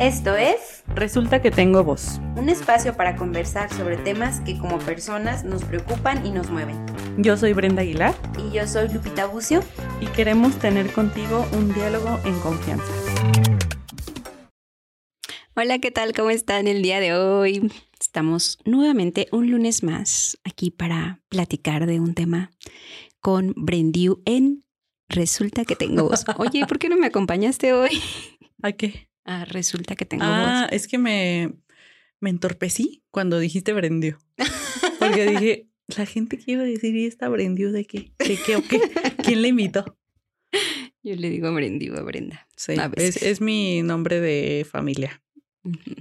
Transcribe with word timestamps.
Esto 0.00 0.34
es 0.34 0.82
Resulta 0.88 1.40
que 1.40 1.50
tengo 1.50 1.84
voz. 1.84 2.20
un 2.36 2.48
espacio 2.48 2.96
para 2.96 3.16
conversar 3.16 3.72
sobre 3.72 3.96
temas 3.96 4.40
que 4.40 4.58
como 4.58 4.78
personas 4.78 5.44
nos 5.44 5.62
preocupan 5.64 6.26
y 6.26 6.30
nos 6.30 6.50
mueven. 6.50 6.84
Yo 7.16 7.36
soy 7.36 7.52
Brenda 7.52 7.82
Aguilar 7.82 8.14
Y 8.38 8.52
yo 8.52 8.66
soy 8.66 8.88
Lupita 8.88 9.26
Bucio. 9.26 9.60
y 10.00 10.06
queremos 10.06 10.58
tener 10.58 10.92
contigo 10.92 11.46
un 11.52 11.72
diálogo 11.72 12.18
en 12.24 12.38
confianza. 12.40 12.92
Hola, 15.56 15.78
¿qué 15.78 15.92
tal? 15.92 16.12
¿Cómo 16.12 16.30
están 16.30 16.66
el 16.66 16.82
día 16.82 16.98
de 16.98 17.14
hoy? 17.14 17.70
Estamos 18.00 18.58
nuevamente 18.64 19.28
un 19.30 19.50
lunes 19.50 19.84
más 19.84 20.36
aquí 20.42 20.70
para 20.72 21.20
platicar 21.28 21.86
de 21.86 22.00
un 22.00 22.14
tema 22.14 22.50
con 23.20 23.54
Brendiu 23.56 24.20
en 24.24 24.64
Resulta 25.08 25.64
que 25.64 25.76
tengo 25.76 26.08
voz. 26.08 26.24
Oye, 26.38 26.66
¿por 26.66 26.78
qué 26.78 26.88
no 26.88 26.96
me 26.96 27.06
acompañaste 27.06 27.72
hoy? 27.72 27.90
¿A 28.62 28.72
qué? 28.72 29.08
Ah, 29.24 29.44
resulta 29.44 29.96
que 29.96 30.04
tengo 30.04 30.24
Ah, 30.26 30.62
voz. 30.64 30.72
es 30.72 30.86
que 30.88 30.98
me, 30.98 31.52
me 32.20 32.30
entorpecí 32.30 33.02
cuando 33.10 33.38
dijiste 33.38 33.72
Brendió. 33.72 34.18
Porque 34.98 35.26
dije, 35.30 35.68
la 35.96 36.06
gente 36.06 36.38
que 36.38 36.52
iba 36.52 36.62
a 36.62 36.66
decir, 36.66 36.94
¿y 36.96 37.06
esta 37.06 37.28
Brendió 37.28 37.72
de 37.72 37.84
qué? 37.86 38.12
¿De 38.18 38.36
qué 38.36 38.56
o 38.56 38.62
qué? 38.62 38.80
¿Quién 39.24 39.42
le 39.42 39.48
invitó? 39.48 39.98
Yo 41.02 41.14
le 41.16 41.28
digo 41.30 41.52
Brendiu 41.52 41.94
a 41.96 42.02
Brenda. 42.02 42.46
Sí, 42.56 42.72
A 42.78 42.90
es, 42.96 43.22
es 43.22 43.40
mi 43.40 43.82
nombre 43.82 44.20
de 44.20 44.64
familia. 44.70 45.20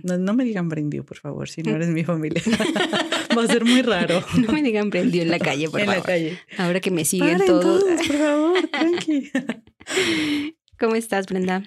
No, 0.03 0.17
no 0.17 0.33
me 0.33 0.44
digan 0.44 0.67
Brendió, 0.69 1.05
por 1.05 1.17
favor, 1.17 1.47
si 1.49 1.63
no 1.63 1.71
eres 1.75 1.89
mi 1.89 2.03
familia. 2.03 2.41
Va 3.38 3.44
a 3.44 3.47
ser 3.47 3.63
muy 3.66 3.81
raro. 3.81 4.23
No 4.38 4.52
me 4.53 4.61
digan 4.61 4.89
Brendiu 4.89 5.21
en 5.21 5.31
la 5.31 5.39
calle, 5.39 5.69
por 5.69 5.80
en 5.80 5.85
favor. 5.88 6.02
la 6.02 6.05
calle. 6.05 6.38
Ahora 6.58 6.80
que 6.81 6.91
me 6.91 7.03
siguen 7.05 7.38
Paren 7.39 7.47
todos. 7.47 7.80
todos, 7.83 8.08
por 8.08 8.17
favor, 8.17 8.67
tranqui. 8.67 9.31
¿Cómo 10.80 10.95
estás, 10.95 11.25
Brenda? 11.27 11.63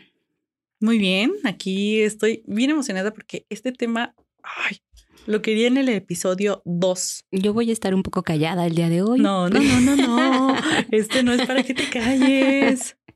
Muy 0.81 0.99
bien, 0.99 1.33
aquí 1.45 2.01
estoy 2.01 2.43
bien 2.47 2.71
emocionada 2.71 3.13
porque 3.13 3.47
este 3.49 3.73
tema, 3.73 4.15
ay, 4.43 4.79
lo 5.27 5.43
quería 5.43 5.67
en 5.69 5.77
el 5.79 5.89
episodio 5.89 6.63
2. 6.67 7.25
Yo 7.33 7.53
voy 7.55 7.71
a 7.71 7.73
estar 7.73 7.95
un 7.95 8.03
poco 8.03 8.23
callada 8.23 8.67
el 8.67 8.75
día 8.75 8.89
de 8.89 9.03
hoy. 9.03 9.19
No, 9.21 9.49
no, 9.49 9.61
no, 9.61 9.81
no, 9.81 9.97
no. 9.97 10.57
Este 10.91 11.23
no 11.23 11.33
es 11.33 11.47
para 11.47 11.63
que 11.63 11.75
te 11.75 11.89
calles. 11.89 12.97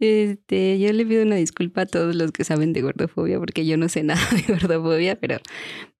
Este, 0.00 0.76
yo 0.80 0.92
le 0.92 1.06
pido 1.06 1.22
una 1.22 1.36
disculpa 1.36 1.82
a 1.82 1.86
todos 1.86 2.16
los 2.16 2.32
que 2.32 2.42
saben 2.42 2.72
de 2.72 2.82
gordofobia 2.82 3.38
porque 3.38 3.64
yo 3.64 3.76
no 3.76 3.88
sé 3.88 4.02
nada 4.02 4.20
de 4.32 4.42
gordofobia, 4.52 5.20
pero 5.20 5.38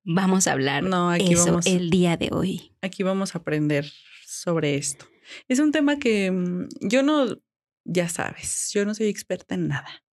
vamos 0.02 0.48
a 0.48 0.52
hablar 0.52 0.82
No, 0.82 1.10
aquí 1.10 1.34
eso 1.34 1.46
vamos, 1.46 1.66
el 1.66 1.88
día 1.90 2.16
de 2.16 2.30
hoy. 2.32 2.72
aquí 2.82 3.04
vamos 3.04 3.34
a 3.34 3.38
aprender 3.38 3.90
sobre 4.26 4.74
esto. 4.74 5.06
Es 5.46 5.60
un 5.60 5.70
tema 5.70 5.98
que 6.00 6.32
mm, 6.32 6.66
yo 6.80 7.04
no, 7.04 7.38
ya 7.84 8.08
sabes, 8.08 8.70
yo 8.74 8.84
no 8.84 8.96
soy 8.96 9.06
experta 9.06 9.54
en 9.54 9.68
nada, 9.68 10.04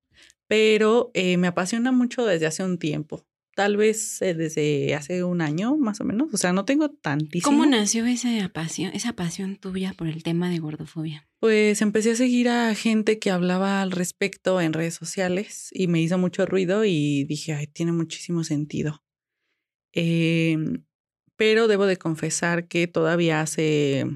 pero 0.48 1.12
eh, 1.14 1.38
me 1.38 1.48
apasiona 1.48 1.92
mucho 1.92 2.26
desde 2.26 2.46
hace 2.46 2.64
un 2.64 2.78
tiempo. 2.78 3.26
Tal 3.56 3.78
vez 3.78 4.20
eh, 4.24 4.34
desde 4.34 4.96
hace 4.96 5.24
un 5.24 5.42
año 5.42 5.78
más 5.78 6.02
o 6.02 6.06
menos. 6.06 6.34
O 6.34 6.38
sea, 6.38 6.54
no 6.54 6.66
tengo 6.66 6.90
tantísimo. 6.90 7.52
¿Cómo 7.52 7.66
nació 7.68 8.06
esa 8.08 8.50
pasión, 8.50 8.92
esa 8.94 9.14
pasión 9.14 9.58
tuya 9.58 9.94
por 9.94 10.08
el 10.08 10.24
tema 10.24 10.50
de 10.50 10.58
gordofobia? 10.58 11.28
Pues 11.40 11.82
empecé 11.84 12.12
a 12.12 12.16
seguir 12.16 12.50
a 12.50 12.74
gente 12.74 13.20
que 13.20 13.30
hablaba 13.30 13.84
al 13.84 13.92
respecto 13.92 14.60
en 14.60 14.74
redes 14.74 14.96
sociales 14.96 15.70
y 15.72 15.88
me 15.88 16.02
hizo 16.02 16.18
mucho 16.18 16.48
ruido 16.48 16.84
y 16.84 17.26
dije, 17.26 17.54
ay, 17.54 17.68
tiene 17.68 17.92
muchísimo 17.92 18.44
sentido. 18.44 19.04
Em, 19.92 20.84
pero 21.36 21.68
debo 21.68 21.86
de 21.86 21.98
confesar 21.98 22.68
que 22.68 22.88
todavía 22.88 23.42
hace 23.42 24.08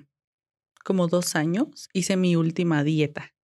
como 0.84 1.08
dos 1.08 1.36
años 1.36 1.90
hice 1.94 2.18
mi 2.18 2.36
última 2.36 2.84
dieta. 2.84 3.36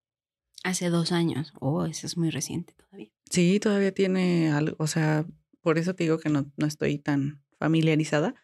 Hace 0.64 0.90
dos 0.90 1.12
años. 1.12 1.54
Oh, 1.60 1.86
eso 1.86 2.08
es 2.08 2.18
muy 2.18 2.30
reciente 2.30 2.74
todavía. 2.74 3.12
Sí, 3.30 3.60
todavía 3.60 3.94
tiene 3.94 4.52
algo, 4.52 4.76
o 4.80 4.88
sea, 4.88 5.26
por 5.62 5.78
eso 5.78 5.94
te 5.94 6.04
digo 6.04 6.20
que 6.20 6.30
no, 6.30 6.52
no 6.58 6.66
estoy 6.66 6.98
tan 6.98 7.44
familiarizada, 7.58 8.36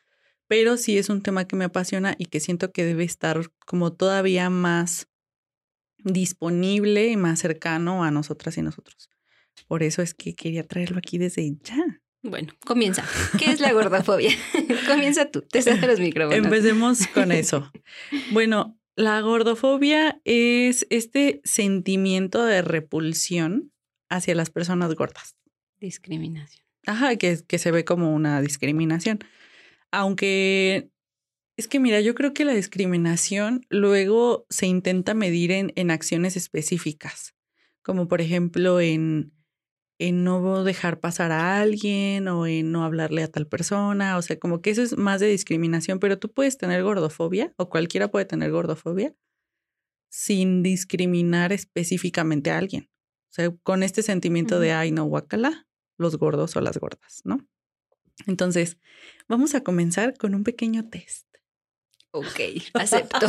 pero 0.48 0.78
sí 0.78 0.98
es 0.98 1.10
un 1.10 1.22
tema 1.22 1.46
que 1.46 1.56
me 1.56 1.66
apasiona 1.66 2.16
y 2.18 2.26
que 2.26 2.40
siento 2.40 2.72
que 2.72 2.84
debe 2.84 3.04
estar 3.04 3.52
como 3.66 3.94
todavía 3.94 4.50
más 4.50 5.08
disponible 6.04 7.08
y 7.08 7.18
más 7.18 7.40
cercano 7.40 8.04
a 8.04 8.12
nosotras 8.12 8.58
y 8.58 8.62
nosotros. 8.62 9.10
Por 9.68 9.84
eso 9.84 10.02
es 10.02 10.14
que 10.14 10.36
quería 10.36 10.68
traerlo 10.68 10.98
aquí 10.98 11.18
desde 11.18 11.56
ya. 11.64 12.02
Bueno, 12.22 12.54
comienza. 12.66 13.06
¿Qué 13.38 13.52
es 13.52 13.60
la 13.60 13.72
gordofobia? 13.72 14.32
comienza 14.88 15.30
tú, 15.30 15.42
te 15.42 15.62
cedo 15.62 15.88
los 15.88 16.00
micrófonos. 16.00 16.46
Empecemos 16.46 17.08
con 17.08 17.32
eso. 17.32 17.72
Bueno, 18.32 18.79
la 19.00 19.22
gordofobia 19.22 20.20
es 20.26 20.86
este 20.90 21.40
sentimiento 21.46 22.44
de 22.44 22.62
repulsión 22.62 23.72
hacia 24.10 24.36
las 24.36 24.50
personas 24.50 24.94
gordas. 24.94 25.38
Discriminación. 25.80 26.66
Ajá, 26.86 27.16
que, 27.16 27.40
que 27.48 27.60
se 27.60 27.72
ve 27.72 27.86
como 27.86 28.14
una 28.14 28.42
discriminación. 28.42 29.20
Aunque 29.90 30.92
es 31.56 31.70
que, 31.70 31.80
mira, 31.80 32.02
yo 32.02 32.14
creo 32.14 32.34
que 32.34 32.44
la 32.44 32.54
discriminación 32.54 33.66
luego 33.70 34.46
se 34.50 34.68
intenta 34.68 35.14
medir 35.14 35.54
en, 35.54 35.72
en 35.78 35.92
acciones 35.92 36.36
específicas, 36.36 37.36
como 37.82 38.10
por 38.10 38.20
ejemplo 38.20 38.82
en, 38.82 39.32
en 40.00 40.24
no 40.24 40.64
dejar 40.64 41.00
pasar 41.02 41.32
a 41.32 41.60
alguien 41.60 42.28
o 42.30 42.48
en 42.48 42.72
no 42.72 42.86
hablarle 42.86 43.22
a 43.22 43.32
tal 43.32 43.48
persona. 43.48 44.18
O 44.18 44.22
sea, 44.22 44.40
como 44.40 44.62
que 44.62 44.72
eso 44.72 44.82
es 44.82 44.98
más 44.98 45.20
de 45.20 45.28
discriminación, 45.28 46.00
pero 46.00 46.18
tú 46.18 46.32
puedes 46.32 46.58
tener 46.58 46.82
gordofobia 46.84 47.54
o 47.58 47.70
cualquiera 47.70 48.10
puede 48.10 48.26
tener 48.26 48.50
gordofobia 48.52 49.14
sin 50.10 50.64
discriminar 50.64 51.52
específicamente 51.54 52.50
a 52.50 52.58
alguien. 52.58 52.90
O 53.30 53.34
sea, 53.34 53.52
con 53.62 53.84
este 53.84 54.02
sentimiento 54.02 54.60
de, 54.60 54.72
ay, 54.72 54.92
no, 54.92 55.04
guacala, 55.04 55.68
los 55.98 56.18
gordos 56.18 56.56
o 56.56 56.62
las 56.62 56.78
gordas, 56.78 57.22
¿no? 57.26 57.46
Entonces, 58.26 58.78
vamos 59.28 59.54
a 59.54 59.62
comenzar 59.62 60.18
con 60.18 60.34
un 60.34 60.44
pequeño 60.44 60.90
test. 60.90 61.29
Ok, 62.12 62.40
acepto. 62.74 63.28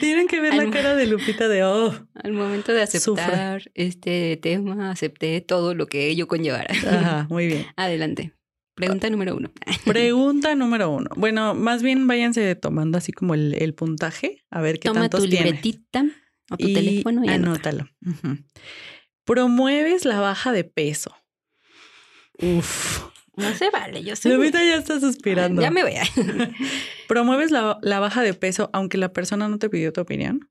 Tienen 0.00 0.28
que 0.28 0.40
ver 0.40 0.54
la 0.54 0.70
cara 0.70 0.94
de 0.94 1.06
Lupita 1.06 1.48
de, 1.48 1.64
oh, 1.64 1.92
Al 2.14 2.32
momento 2.32 2.72
de 2.72 2.86
Sufre. 2.86 3.22
aceptar 3.24 3.70
este 3.74 4.36
tema, 4.36 4.90
acepté 4.90 5.40
todo 5.40 5.74
lo 5.74 5.86
que 5.86 6.06
ello 6.08 6.28
conllevara. 6.28 6.72
ajá, 6.72 7.26
muy 7.30 7.46
bien. 7.48 7.66
Adelante. 7.76 8.32
Pregunta 8.74 9.10
número 9.10 9.36
uno. 9.36 9.52
Pregunta 9.84 10.54
número 10.54 10.90
uno. 10.90 11.10
Bueno, 11.16 11.54
más 11.54 11.82
bien 11.82 12.06
váyanse 12.06 12.54
tomando 12.54 12.96
así 12.96 13.12
como 13.12 13.34
el, 13.34 13.54
el 13.54 13.74
puntaje, 13.74 14.42
a 14.50 14.62
ver 14.62 14.78
qué 14.78 14.88
Toma 14.88 15.00
tantos 15.02 15.24
tu 15.24 15.28
tiene. 15.28 15.44
libretita 15.46 16.06
o 16.50 16.56
tu 16.56 16.72
teléfono 16.72 17.22
y 17.24 17.28
anótalo. 17.28 17.86
Promueves 19.24 20.04
la 20.04 20.20
baja 20.20 20.52
de 20.52 20.64
peso. 20.64 21.14
Uf. 22.38 23.11
No 23.36 23.54
se 23.54 23.70
vale, 23.70 24.02
yo 24.04 24.14
sé. 24.14 24.28
Lupita 24.28 24.58
ya 24.62 24.76
está 24.76 25.00
suspirando. 25.00 25.62
Ya 25.62 25.70
me 25.70 25.82
voy. 25.82 25.94
¿Promueves 27.08 27.50
la, 27.50 27.78
la 27.82 27.98
baja 28.00 28.22
de 28.22 28.34
peso 28.34 28.68
aunque 28.72 28.98
la 28.98 29.12
persona 29.12 29.48
no 29.48 29.58
te 29.58 29.70
pidió 29.70 29.92
tu 29.92 30.00
opinión? 30.02 30.50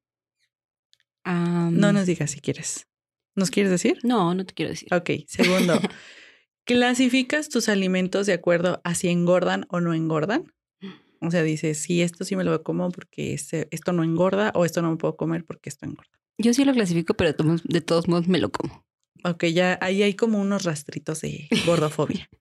No 1.26 1.94
nos 1.94 2.06
digas 2.06 2.32
si 2.32 2.40
quieres. 2.42 2.88
¿Nos 3.36 3.50
quieres 3.52 3.72
decir? 3.72 4.00
no, 4.04 4.34
no 4.36 4.46
te 4.46 4.54
quiero 4.54 4.72
decir. 4.72 4.94
Ok, 4.94 5.12
segundo. 5.28 5.80
¿Clasificas 6.66 7.50
tus 7.50 7.70
alimentos 7.70 8.28
de 8.28 8.34
acuerdo 8.34 8.82
a 8.84 8.94
si 8.96 9.08
engordan 9.10 9.66
o 9.70 9.80
no 9.80 9.94
engordan? 9.94 10.54
O 11.22 11.30
sea, 11.32 11.44
dices, 11.44 11.78
sí, 11.82 12.02
esto 12.02 12.24
sí 12.24 12.36
me 12.36 12.44
lo 12.44 12.64
como 12.64 12.90
porque 12.92 13.34
este- 13.34 13.68
esto 13.72 13.94
no 13.94 14.04
engorda 14.04 14.52
o 14.56 14.66
esto 14.66 14.82
no 14.82 14.90
me 14.92 14.98
puedo 14.98 15.16
comer 15.16 15.46
porque 15.46 15.70
esto 15.70 15.86
engorda. 15.86 16.12
Yo 16.38 16.54
sí 16.54 16.66
lo 16.66 16.74
clasifico, 16.74 17.14
pero 17.14 17.34
de 17.64 17.82
todos 17.82 18.08
modos 18.08 18.28
me 18.28 18.40
lo 18.40 18.52
como. 18.52 18.86
Ok, 19.24 19.46
ya 19.46 19.78
ahí 19.82 20.04
hay 20.04 20.16
como 20.16 20.40
unos 20.40 20.64
rastritos 20.64 21.22
de 21.22 21.48
gordofobia. 21.66 22.28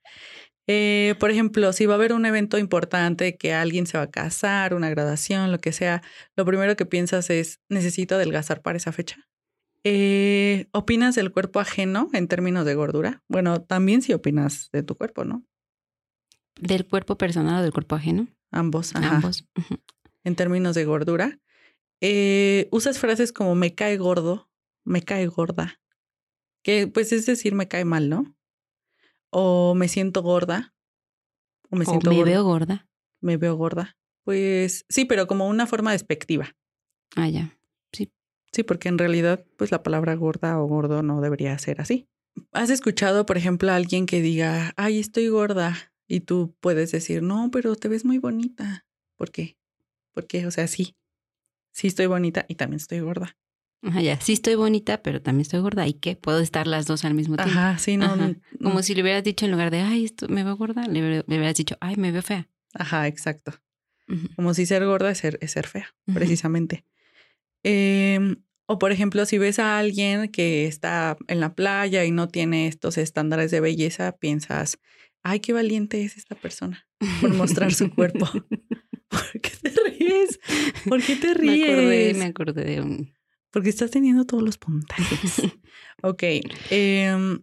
Eh, 0.72 1.16
por 1.18 1.32
ejemplo, 1.32 1.72
si 1.72 1.86
va 1.86 1.94
a 1.94 1.96
haber 1.96 2.12
un 2.12 2.24
evento 2.26 2.56
importante 2.56 3.36
que 3.36 3.52
alguien 3.52 3.88
se 3.88 3.98
va 3.98 4.04
a 4.04 4.10
casar, 4.10 4.72
una 4.72 4.88
graduación, 4.88 5.50
lo 5.50 5.58
que 5.58 5.72
sea, 5.72 6.00
lo 6.36 6.44
primero 6.44 6.76
que 6.76 6.86
piensas 6.86 7.28
es, 7.28 7.58
necesito 7.68 8.14
adelgazar 8.14 8.62
para 8.62 8.76
esa 8.76 8.92
fecha. 8.92 9.16
Eh, 9.82 10.68
¿Opinas 10.72 11.16
del 11.16 11.32
cuerpo 11.32 11.58
ajeno 11.58 12.08
en 12.12 12.28
términos 12.28 12.64
de 12.66 12.76
gordura? 12.76 13.22
Bueno, 13.28 13.62
también 13.62 14.00
si 14.00 14.12
opinas 14.12 14.68
de 14.72 14.84
tu 14.84 14.96
cuerpo, 14.96 15.24
¿no? 15.24 15.42
¿Del 16.60 16.86
cuerpo 16.86 17.16
personal 17.16 17.58
o 17.58 17.62
del 17.62 17.72
cuerpo 17.72 17.96
ajeno? 17.96 18.28
Ambos, 18.52 18.94
ajá, 18.94 19.16
Ambos. 19.16 19.46
En 20.22 20.36
términos 20.36 20.76
de 20.76 20.84
gordura. 20.84 21.40
Eh, 22.00 22.68
usas 22.70 22.98
frases 22.98 23.32
como 23.32 23.54
me 23.54 23.74
cae 23.74 23.96
gordo, 23.96 24.50
me 24.84 25.02
cae 25.02 25.26
gorda, 25.26 25.79
que 26.62 26.86
pues 26.86 27.12
es 27.12 27.26
decir, 27.26 27.54
me 27.54 27.68
cae 27.68 27.84
mal, 27.84 28.08
¿no? 28.08 28.34
O 29.30 29.74
me 29.74 29.88
siento 29.88 30.22
gorda, 30.22 30.74
o 31.70 31.76
me 31.76 31.84
O 31.84 31.88
siento 31.88 32.10
me 32.10 32.16
gordo, 32.16 32.30
veo 32.30 32.44
gorda. 32.44 32.88
me 33.20 33.36
veo 33.36 33.54
gorda. 33.56 33.96
Pues 34.24 34.84
sí, 34.88 35.04
pero 35.04 35.26
como 35.26 35.48
una 35.48 35.66
forma 35.66 35.92
despectiva. 35.92 36.56
Ah, 37.16 37.28
ya. 37.28 37.56
Sí, 38.52 38.64
porque 38.64 38.88
en 38.88 38.98
realidad, 38.98 39.46
pues 39.56 39.70
la 39.70 39.84
palabra 39.84 40.14
gorda 40.14 40.60
o 40.60 40.66
gordo 40.66 41.04
no 41.04 41.20
debería 41.20 41.56
ser 41.60 41.80
así. 41.80 42.08
¿Has 42.50 42.68
escuchado, 42.70 43.24
por 43.24 43.36
ejemplo, 43.36 43.70
a 43.70 43.76
alguien 43.76 44.06
que 44.06 44.20
diga, 44.20 44.72
ay, 44.76 44.98
estoy 44.98 45.28
gorda? 45.28 45.76
Y 46.08 46.20
tú 46.22 46.56
puedes 46.58 46.90
decir, 46.90 47.22
no, 47.22 47.50
pero 47.52 47.76
te 47.76 47.86
ves 47.86 48.04
muy 48.04 48.18
bonita. 48.18 48.84
¿Por 49.16 49.30
qué? 49.30 49.56
Porque, 50.12 50.48
o 50.48 50.50
sea, 50.50 50.66
sí, 50.66 50.96
sí 51.72 51.86
estoy 51.86 52.06
bonita 52.06 52.44
y 52.48 52.56
también 52.56 52.78
estoy 52.78 52.98
gorda. 52.98 53.36
Ajá, 53.82 54.02
ya. 54.02 54.20
Sí 54.20 54.32
estoy 54.34 54.54
bonita, 54.56 55.02
pero 55.02 55.22
también 55.22 55.42
estoy 55.42 55.60
gorda. 55.60 55.86
¿Y 55.86 55.94
qué? 55.94 56.14
Puedo 56.16 56.40
estar 56.40 56.66
las 56.66 56.86
dos 56.86 57.04
al 57.04 57.14
mismo 57.14 57.36
tiempo. 57.36 57.52
Ajá, 57.52 57.78
sí, 57.78 57.96
no. 57.96 58.06
Ajá. 58.06 58.16
no- 58.16 58.34
Como 58.62 58.82
si 58.82 58.94
le 58.94 59.02
hubieras 59.02 59.24
dicho 59.24 59.44
en 59.46 59.52
lugar 59.52 59.70
de, 59.70 59.80
ay, 59.80 60.04
esto 60.04 60.28
me 60.28 60.44
veo 60.44 60.56
gorda, 60.56 60.86
le, 60.86 61.00
le 61.00 61.24
hubieras 61.26 61.54
dicho, 61.54 61.76
ay, 61.80 61.96
me 61.96 62.12
veo 62.12 62.22
fea. 62.22 62.48
Ajá, 62.74 63.06
exacto. 63.06 63.52
Como 64.36 64.54
si 64.54 64.66
ser 64.66 64.84
gorda 64.84 65.10
es 65.12 65.18
ser, 65.18 65.38
es 65.40 65.52
ser 65.52 65.66
fea, 65.68 65.94
precisamente. 66.12 66.84
Em, 67.62 68.36
o 68.66 68.78
por 68.78 68.90
ejemplo, 68.92 69.24
si 69.26 69.38
ves 69.38 69.58
a 69.58 69.78
alguien 69.78 70.28
que 70.28 70.66
está 70.66 71.16
en 71.28 71.40
la 71.40 71.54
playa 71.54 72.04
y 72.04 72.10
no 72.10 72.28
tiene 72.28 72.66
estos 72.66 72.98
estándares 72.98 73.50
de 73.50 73.60
belleza, 73.60 74.16
piensas, 74.16 74.78
ay, 75.22 75.40
qué 75.40 75.52
valiente 75.52 76.02
es 76.04 76.16
esta 76.16 76.34
persona 76.34 76.86
por 77.20 77.34
mostrar 77.34 77.72
su 77.72 77.90
cuerpo. 77.94 78.26
¿Por 79.08 79.40
qué 79.40 79.50
te 79.62 79.70
ríes? 79.90 80.40
¿Por 80.88 81.02
qué 81.02 81.16
te 81.16 81.28
Me 81.28 81.34
ríes? 81.34 81.68
acordé, 81.70 82.14
me 82.14 82.24
acordé 82.26 82.64
de 82.64 82.80
un... 82.80 83.12
Porque 83.50 83.68
estás 83.70 83.90
teniendo 83.90 84.24
todos 84.26 84.42
los 84.42 84.58
puntajes. 84.58 85.42
ok. 86.02 86.22
em, 86.70 87.42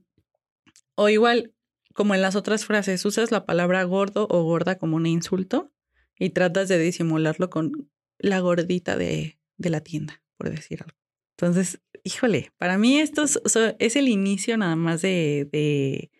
o 0.95 1.09
igual, 1.09 1.53
como 1.93 2.15
en 2.15 2.21
las 2.21 2.35
otras 2.35 2.65
frases, 2.65 3.03
usas 3.05 3.31
la 3.31 3.45
palabra 3.45 3.83
gordo 3.83 4.27
o 4.29 4.43
gorda 4.43 4.77
como 4.77 4.95
un 4.95 5.05
insulto 5.05 5.71
y 6.17 6.29
tratas 6.31 6.67
de 6.69 6.79
disimularlo 6.79 7.49
con 7.49 7.89
la 8.19 8.39
gordita 8.39 8.97
de, 8.97 9.39
de 9.57 9.69
la 9.69 9.81
tienda, 9.81 10.21
por 10.37 10.49
decir 10.49 10.81
algo. 10.81 10.97
Entonces, 11.37 11.81
híjole, 12.03 12.51
para 12.57 12.77
mí 12.77 12.97
esto 12.99 13.23
es, 13.23 13.95
el 13.95 14.07
inicio 14.07 14.57
nada 14.57 14.75
más 14.75 15.01
de, 15.01 15.47
de- 15.51 16.11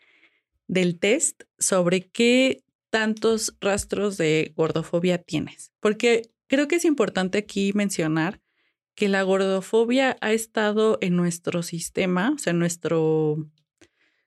del 0.68 1.00
test 1.00 1.44
sobre 1.57 2.01
qué 2.10 2.63
tantos 2.89 3.56
rastros 3.62 4.18
de 4.18 4.54
gordofobia 4.56 5.18
tienes. 5.18 5.72
Porque 5.80 6.30
creo 6.48 6.68
que 6.68 6.75
es 6.75 6.86
importante 6.86 7.38
aquí 7.39 7.72
mencionar 7.74 8.42
que 8.98 9.08
la 9.08 9.22
gordofobia 9.22 10.18
ha 10.22 10.34
estado 10.34 10.98
en 11.02 11.16
nuestro 11.16 11.62
sistema, 11.62 12.32
o 12.36 12.40
sea, 12.40 12.50
en 12.50 12.58
nuestro, 12.58 13.48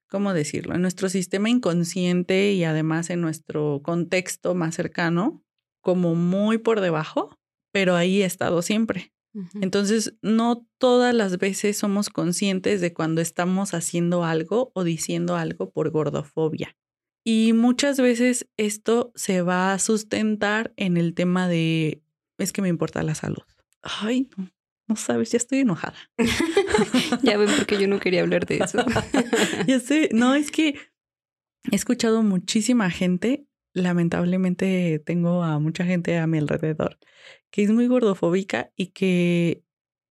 ¿cómo 0.09 0.33
decirlo? 0.33 0.77
En 0.77 0.81
nuestro 0.81 1.09
sistema 1.09 1.51
inconsciente 1.51 2.53
y 2.53 2.63
además 2.63 3.11
en 3.11 3.21
nuestro 3.21 3.81
contexto 3.83 4.55
más 4.55 4.77
cercano, 4.77 5.43
como 5.81 6.15
muy 6.15 6.59
por 6.59 6.81
debajo, 6.81 7.37
pero 7.73 7.97
ahí 7.97 8.23
ha 8.23 8.27
estado 8.27 8.63
siempre. 8.63 9.13
Entonces, 9.61 10.15
no 10.23 10.65
todas 10.79 11.15
las 11.17 11.39
veces 11.39 11.77
somos 11.77 12.09
conscientes 12.09 12.81
de 12.81 12.93
cuando 12.93 13.21
estamos 13.21 13.75
haciendo 13.75 14.25
algo 14.25 14.71
o 14.75 14.85
diciendo 14.85 15.35
algo 15.35 15.71
por 15.71 15.91
gordofobia. 15.91 16.77
Y 17.25 17.55
muchas 17.55 17.99
veces 17.99 18.49
esto 18.57 19.11
se 19.17 19.43
va 19.43 19.73
a 19.73 19.79
sustentar 19.81 20.73
en 20.77 20.97
el 20.97 21.15
tema 21.15 21.49
de, 21.49 22.03
es 22.39 22.53
que 22.53 22.63
me 22.63 22.69
importa 22.69 23.03
la 23.03 23.17
salud. 23.17 23.43
Ay, 23.83 24.29
no, 24.37 24.49
no 24.91 24.97
sabes, 24.97 25.33
ya 25.33 25.39
estoy 25.39 25.61
enojada. 25.61 25.97
ya 27.23 27.39
ven 27.39 27.49
porque 27.57 27.81
yo 27.81 27.89
no 27.89 27.99
quería 27.99 28.21
hablar 28.21 28.45
de 28.45 28.59
eso. 28.59 28.85
ya 29.67 29.81
sé, 29.81 30.11
no, 30.13 30.35
es 30.35 30.51
que 30.51 30.75
he 31.71 31.77
escuchado 31.77 32.23
muchísima 32.23 32.91
gente, 32.91 33.47
lamentablemente 33.73 35.01
tengo 35.07 35.43
a 35.43 35.59
mucha 35.59 35.85
gente 35.85 36.19
a 36.19 36.27
mi 36.27 36.39
alrededor 36.39 36.99
que 37.51 37.63
es 37.63 37.71
muy 37.71 37.87
gordofóbica 37.87 38.73
y 38.77 38.89
que, 38.89 39.65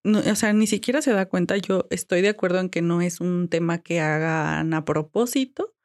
no, 0.04 0.20
o 0.20 0.36
sea, 0.36 0.54
ni 0.54 0.68
siquiera 0.68 1.02
se 1.02 1.12
da 1.12 1.28
cuenta. 1.28 1.58
Yo 1.58 1.88
estoy 1.90 2.22
de 2.22 2.30
acuerdo 2.30 2.60
en 2.60 2.70
que 2.70 2.82
no 2.82 3.02
es 3.02 3.22
un 3.22 3.48
tema 3.50 3.80
que 3.80 4.00
hagan 4.02 4.74
a 4.74 4.86
propósito, 4.86 5.76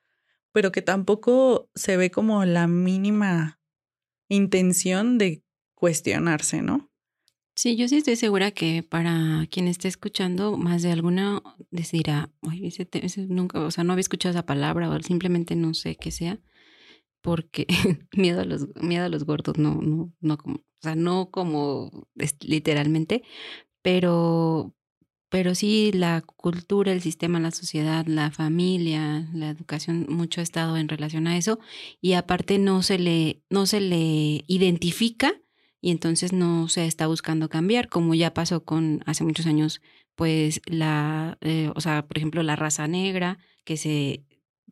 pero 0.52 0.73
que 0.73 0.82
tampoco 0.82 1.70
se 1.75 1.97
ve 1.97 2.11
como 2.11 2.44
la 2.44 2.67
mínima 2.67 3.61
intención 4.29 5.19
de 5.19 5.43
cuestionarse, 5.75 6.62
¿no? 6.62 6.90
Sí, 7.56 7.76
yo 7.76 7.86
sí 7.86 7.98
estoy 7.98 8.16
segura 8.16 8.50
que 8.50 8.82
para 8.82 9.46
quien 9.48 9.68
esté 9.68 9.86
escuchando, 9.86 10.56
más 10.56 10.82
de 10.82 10.90
alguna 10.90 11.40
decirá, 11.70 12.30
Ay, 12.42 12.66
ese, 12.66 12.88
ese 12.92 13.26
nunca, 13.28 13.60
o 13.60 13.70
sea, 13.70 13.84
no 13.84 13.92
había 13.92 14.00
escuchado 14.00 14.32
esa 14.32 14.44
palabra 14.46 14.90
o 14.90 15.02
simplemente 15.02 15.54
no 15.54 15.72
sé 15.72 15.96
qué 15.96 16.10
sea, 16.10 16.40
porque 17.22 17.66
miedo 18.16 18.40
a 18.42 18.44
los, 18.44 18.68
miedo 18.76 19.04
a 19.06 19.08
los 19.08 19.24
gordos, 19.24 19.58
no, 19.58 19.80
no, 19.82 20.12
no 20.20 20.38
como, 20.38 20.56
o 20.56 20.82
sea, 20.82 20.96
no 20.96 21.30
como 21.30 22.08
literalmente, 22.40 23.22
pero, 23.82 24.74
pero 25.30 25.54
sí 25.54 25.92
la 25.92 26.22
cultura, 26.22 26.92
el 26.92 27.02
sistema, 27.02 27.40
la 27.40 27.52
sociedad, 27.52 28.06
la 28.06 28.30
familia, 28.32 29.28
la 29.34 29.50
educación, 29.50 30.06
mucho 30.08 30.40
ha 30.40 30.44
estado 30.44 30.76
en 30.76 30.88
relación 30.88 31.28
a 31.28 31.36
eso 31.38 31.60
y 32.00 32.14
aparte 32.14 32.58
no 32.58 32.82
se 32.82 32.98
le, 32.98 33.42
no 33.50 33.66
se 33.66 33.80
le 33.80 34.44
identifica 34.48 35.34
y 35.86 35.90
entonces 35.90 36.32
no 36.32 36.66
se 36.69 36.86
está 36.86 37.06
buscando 37.06 37.50
cambiar, 37.50 37.88
como 37.90 38.14
ya 38.14 38.32
pasó 38.32 38.64
con 38.64 39.02
hace 39.04 39.22
muchos 39.22 39.44
años, 39.46 39.82
pues 40.14 40.62
la, 40.64 41.36
eh, 41.42 41.70
o 41.75 41.81
sea, 41.82 42.06
por 42.06 42.16
ejemplo, 42.16 42.42
la 42.42 42.56
raza 42.56 42.88
negra 42.88 43.36
que 43.64 43.76
se 43.76 44.25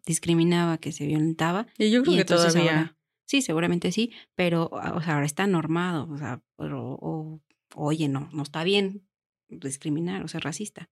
discriminaba, 0.07 0.79
que 0.79 0.91
se 0.91 1.07
violentaba. 1.07 1.67
Y 1.77 1.91
yo 1.91 2.03
creo 2.03 2.15
Y 2.15 2.19
que 2.19 2.25
todavía... 2.25 2.61
ahora- 2.63 2.97
sí, 3.27 3.43
seguramente 3.43 3.93
sí, 3.93 4.11
pero 4.35 4.71
o 4.73 5.01
sea, 5.03 5.15
ahora 5.15 5.27
está 5.27 5.47
normado, 5.47 6.09
o 6.11 6.17
sea, 6.17 6.41
pero, 6.57 6.97
o- 7.01 7.41
oye, 7.75 8.09
no, 8.09 8.31
no 8.33 8.43
está 8.43 8.65
bien 8.65 9.03
discriminar 9.51 10.23
o 10.25 10.29
ser 10.29 10.43
racista. 10.45 10.89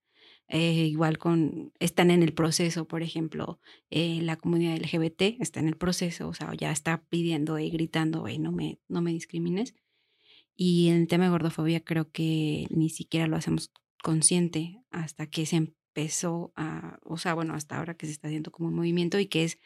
Eh, 0.48 0.86
igual 0.86 1.16
con, 1.16 1.72
están 1.78 2.10
en 2.10 2.22
el 2.22 2.32
proceso, 2.34 2.86
por 2.86 3.02
ejemplo, 3.02 3.58
eh, 3.90 4.20
la 4.22 4.36
comunidad 4.36 4.74
LGBT 4.76 5.36
está 5.40 5.60
en 5.60 5.68
el 5.68 5.76
proceso, 5.76 6.28
o 6.28 6.34
sea, 6.34 6.52
ya 6.54 6.72
está 6.72 7.04
pidiendo 7.08 7.58
y 7.58 7.70
gritando, 7.70 8.26
"Ey, 8.26 8.38
no 8.38 8.52
me, 8.52 8.78
no 8.88 9.00
me 9.00 9.12
discrimines. 9.12 9.74
Y 10.62 10.88
en 10.88 10.96
el 10.96 11.08
tema 11.08 11.24
de 11.24 11.30
gordofobia 11.30 11.80
creo 11.80 12.10
que 12.10 12.66
ni 12.68 12.90
siquiera 12.90 13.26
lo 13.26 13.36
hacemos 13.36 13.72
consciente 14.02 14.84
hasta 14.90 15.26
que 15.26 15.46
se 15.46 15.56
empezó 15.56 16.52
a, 16.54 16.98
o 17.02 17.16
sea, 17.16 17.32
bueno, 17.32 17.54
hasta 17.54 17.78
ahora 17.78 17.96
que 17.96 18.04
se 18.04 18.12
está 18.12 18.28
haciendo 18.28 18.52
como 18.52 18.68
un 18.68 18.74
movimiento 18.74 19.18
y 19.18 19.24
que 19.24 19.44
es, 19.44 19.58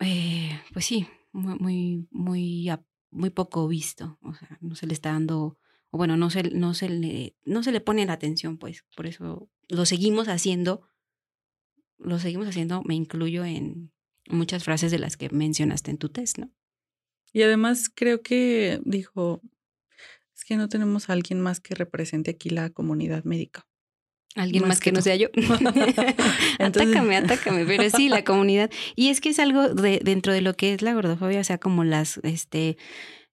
eh, 0.00 0.50
pues 0.74 0.84
sí, 0.84 1.06
muy, 1.32 1.58
muy, 1.58 2.06
muy, 2.10 2.70
muy 3.10 3.30
poco 3.30 3.66
visto, 3.66 4.18
o 4.20 4.34
sea, 4.34 4.58
no 4.60 4.74
se 4.74 4.86
le 4.86 4.92
está 4.92 5.12
dando, 5.12 5.56
o 5.88 5.96
bueno, 5.96 6.18
no 6.18 6.28
se, 6.28 6.42
no 6.42 6.74
se 6.74 6.90
le, 6.90 7.34
no 7.46 7.62
se 7.62 7.72
le 7.72 7.80
pone 7.80 8.04
la 8.04 8.12
atención, 8.12 8.58
pues, 8.58 8.84
por 8.94 9.06
eso 9.06 9.48
lo 9.70 9.86
seguimos 9.86 10.28
haciendo, 10.28 10.86
lo 11.96 12.18
seguimos 12.18 12.46
haciendo, 12.46 12.82
me 12.84 12.94
incluyo 12.94 13.46
en 13.46 13.90
muchas 14.28 14.64
frases 14.64 14.90
de 14.90 14.98
las 14.98 15.16
que 15.16 15.30
mencionaste 15.30 15.92
en 15.92 15.96
tu 15.96 16.10
test, 16.10 16.36
¿no? 16.36 16.52
Y 17.32 17.40
además 17.40 17.88
creo 17.88 18.20
que 18.20 18.82
dijo, 18.84 19.40
es 20.42 20.44
que 20.44 20.56
no 20.56 20.68
tenemos 20.68 21.08
a 21.08 21.12
alguien 21.12 21.40
más 21.40 21.60
que 21.60 21.76
represente 21.76 22.32
aquí 22.32 22.50
la 22.50 22.68
comunidad 22.70 23.22
médica. 23.22 23.64
Alguien 24.34 24.62
Más 24.62 24.70
más, 24.70 24.80
que 24.80 24.90
que, 24.90 24.92
no 24.92 25.00
sea 25.00 25.14
yo. 25.14 25.28
Entonces- 25.34 26.16
atácame, 26.58 27.16
atácame, 27.16 27.64
pero 27.64 27.88
sí, 27.90 28.08
la 28.08 28.24
comunidad. 28.24 28.68
Y 28.96 29.10
es 29.10 29.20
que 29.20 29.28
es 29.28 29.38
algo 29.38 29.68
de, 29.68 30.00
dentro 30.02 30.32
de 30.32 30.40
lo 30.40 30.54
que 30.54 30.74
es 30.74 30.82
la 30.82 30.94
gordofobia, 30.94 31.38
o 31.40 31.44
sea, 31.44 31.58
como 31.58 31.84
las, 31.84 32.18
este, 32.24 32.76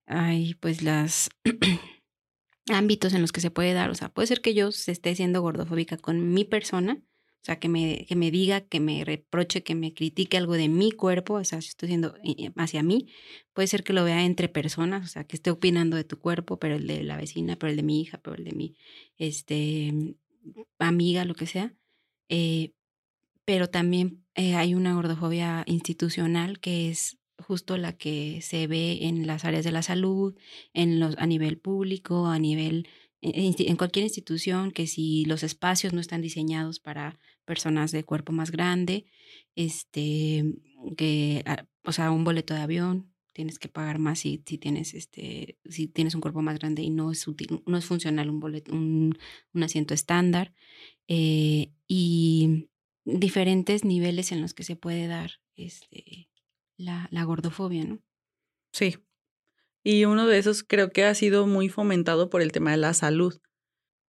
ay, 0.06 0.54
pues 0.60 0.82
las 0.82 1.30
ámbitos 2.70 3.12
en 3.12 3.22
los 3.22 3.32
que 3.32 3.40
se 3.40 3.50
puede 3.50 3.72
dar. 3.72 3.90
O 3.90 3.94
sea, 3.96 4.10
puede 4.10 4.28
ser 4.28 4.40
que 4.40 4.54
yo 4.54 4.70
se 4.70 4.92
esté 4.92 5.16
siendo 5.16 5.42
gordofóbica 5.42 5.96
con 5.96 6.32
mi 6.32 6.44
persona, 6.44 7.02
o 7.42 7.44
sea, 7.44 7.58
que 7.58 7.68
me, 7.70 8.04
que 8.06 8.16
me 8.16 8.30
diga, 8.30 8.60
que 8.60 8.80
me 8.80 9.02
reproche, 9.04 9.62
que 9.62 9.74
me 9.74 9.94
critique 9.94 10.36
algo 10.36 10.54
de 10.54 10.68
mi 10.68 10.92
cuerpo, 10.92 11.34
o 11.34 11.44
sea, 11.44 11.62
si 11.62 11.68
estoy 11.68 11.88
siendo 11.88 12.14
eh, 12.22 12.52
hacia 12.56 12.82
mí, 12.82 13.08
puede 13.54 13.66
ser 13.66 13.82
que 13.82 13.94
lo 13.94 14.04
vea 14.04 14.24
entre 14.24 14.50
personas, 14.50 15.04
o 15.06 15.08
sea, 15.08 15.24
que 15.24 15.36
esté 15.36 15.50
opinando 15.50 15.96
de 15.96 16.04
tu 16.04 16.18
cuerpo, 16.18 16.58
pero 16.58 16.76
el 16.76 16.86
de 16.86 17.02
la 17.02 17.16
vecina, 17.16 17.56
pero 17.56 17.70
el 17.70 17.76
de 17.76 17.82
mi 17.82 18.02
hija, 18.02 18.18
pero 18.22 18.36
el 18.36 18.44
de 18.44 18.52
mi, 18.52 18.76
este, 19.16 20.16
amiga, 20.78 21.24
lo 21.24 21.34
que 21.34 21.46
sea. 21.46 21.74
Eh, 22.28 22.72
pero 23.46 23.68
también 23.68 24.24
eh, 24.34 24.54
hay 24.54 24.74
una 24.74 24.94
gordofobia 24.94 25.64
institucional 25.66 26.60
que 26.60 26.90
es 26.90 27.18
justo 27.38 27.78
la 27.78 27.96
que 27.96 28.40
se 28.42 28.66
ve 28.66 29.06
en 29.06 29.26
las 29.26 29.46
áreas 29.46 29.64
de 29.64 29.72
la 29.72 29.82
salud, 29.82 30.36
en 30.74 31.00
los, 31.00 31.16
a 31.16 31.26
nivel 31.26 31.58
público, 31.58 32.26
a 32.26 32.38
nivel, 32.38 32.86
en 33.22 33.76
cualquier 33.76 34.04
institución, 34.04 34.72
que 34.72 34.86
si 34.86 35.24
los 35.24 35.42
espacios 35.42 35.94
no 35.94 36.00
están 36.00 36.20
diseñados 36.20 36.80
para 36.80 37.18
personas 37.52 37.90
de 37.92 38.04
cuerpo 38.04 38.32
más 38.32 38.50
grande, 38.50 39.06
este, 39.56 40.44
que, 40.96 41.42
ah, 41.46 41.66
o 41.84 41.92
sea, 41.92 42.12
un 42.12 42.24
boleto 42.24 42.54
de 42.54 42.60
avión, 42.60 43.12
tienes 43.32 43.58
que 43.58 43.68
pagar 43.68 43.98
más 43.98 44.20
si, 44.20 44.42
si 44.46 44.56
tienes 44.58 44.94
este, 44.94 45.58
si 45.68 45.88
tienes 45.88 46.14
un 46.14 46.20
cuerpo 46.20 46.42
más 46.42 46.58
grande 46.60 46.82
y 46.82 46.90
no 46.90 47.10
es 47.10 47.26
útil, 47.26 47.62
no 47.66 47.76
es 47.76 47.84
funcional 47.86 48.30
un 48.30 48.38
boleto, 48.40 48.72
un, 48.72 49.18
un 49.54 49.62
asiento 49.62 49.94
estándar. 49.94 50.52
eh, 51.08 51.72
y 51.88 52.68
diferentes 53.04 53.84
niveles 53.84 54.30
en 54.32 54.40
los 54.42 54.54
que 54.54 54.62
se 54.62 54.76
puede 54.76 55.08
dar 55.08 55.30
este, 55.56 56.28
la, 56.76 57.08
la 57.10 57.24
gordofobia, 57.24 57.84
¿no? 57.84 57.98
Sí. 58.72 58.96
Y 59.82 60.04
uno 60.04 60.26
de 60.26 60.38
esos 60.38 60.62
creo 60.62 60.90
que 60.90 61.04
ha 61.04 61.14
sido 61.14 61.46
muy 61.46 61.68
fomentado 61.68 62.28
por 62.30 62.42
el 62.42 62.52
tema 62.52 62.70
de 62.70 62.76
la 62.76 62.94
salud. 62.94 63.40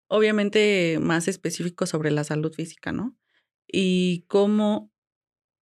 Obviamente 0.10 0.98
más 1.00 1.27
específico 1.27 1.86
sobre 1.86 2.12
la 2.12 2.24
salud 2.24 2.51
física, 2.53 2.91
¿no? 2.91 3.15
Y 3.72 4.26
cómo 4.28 4.92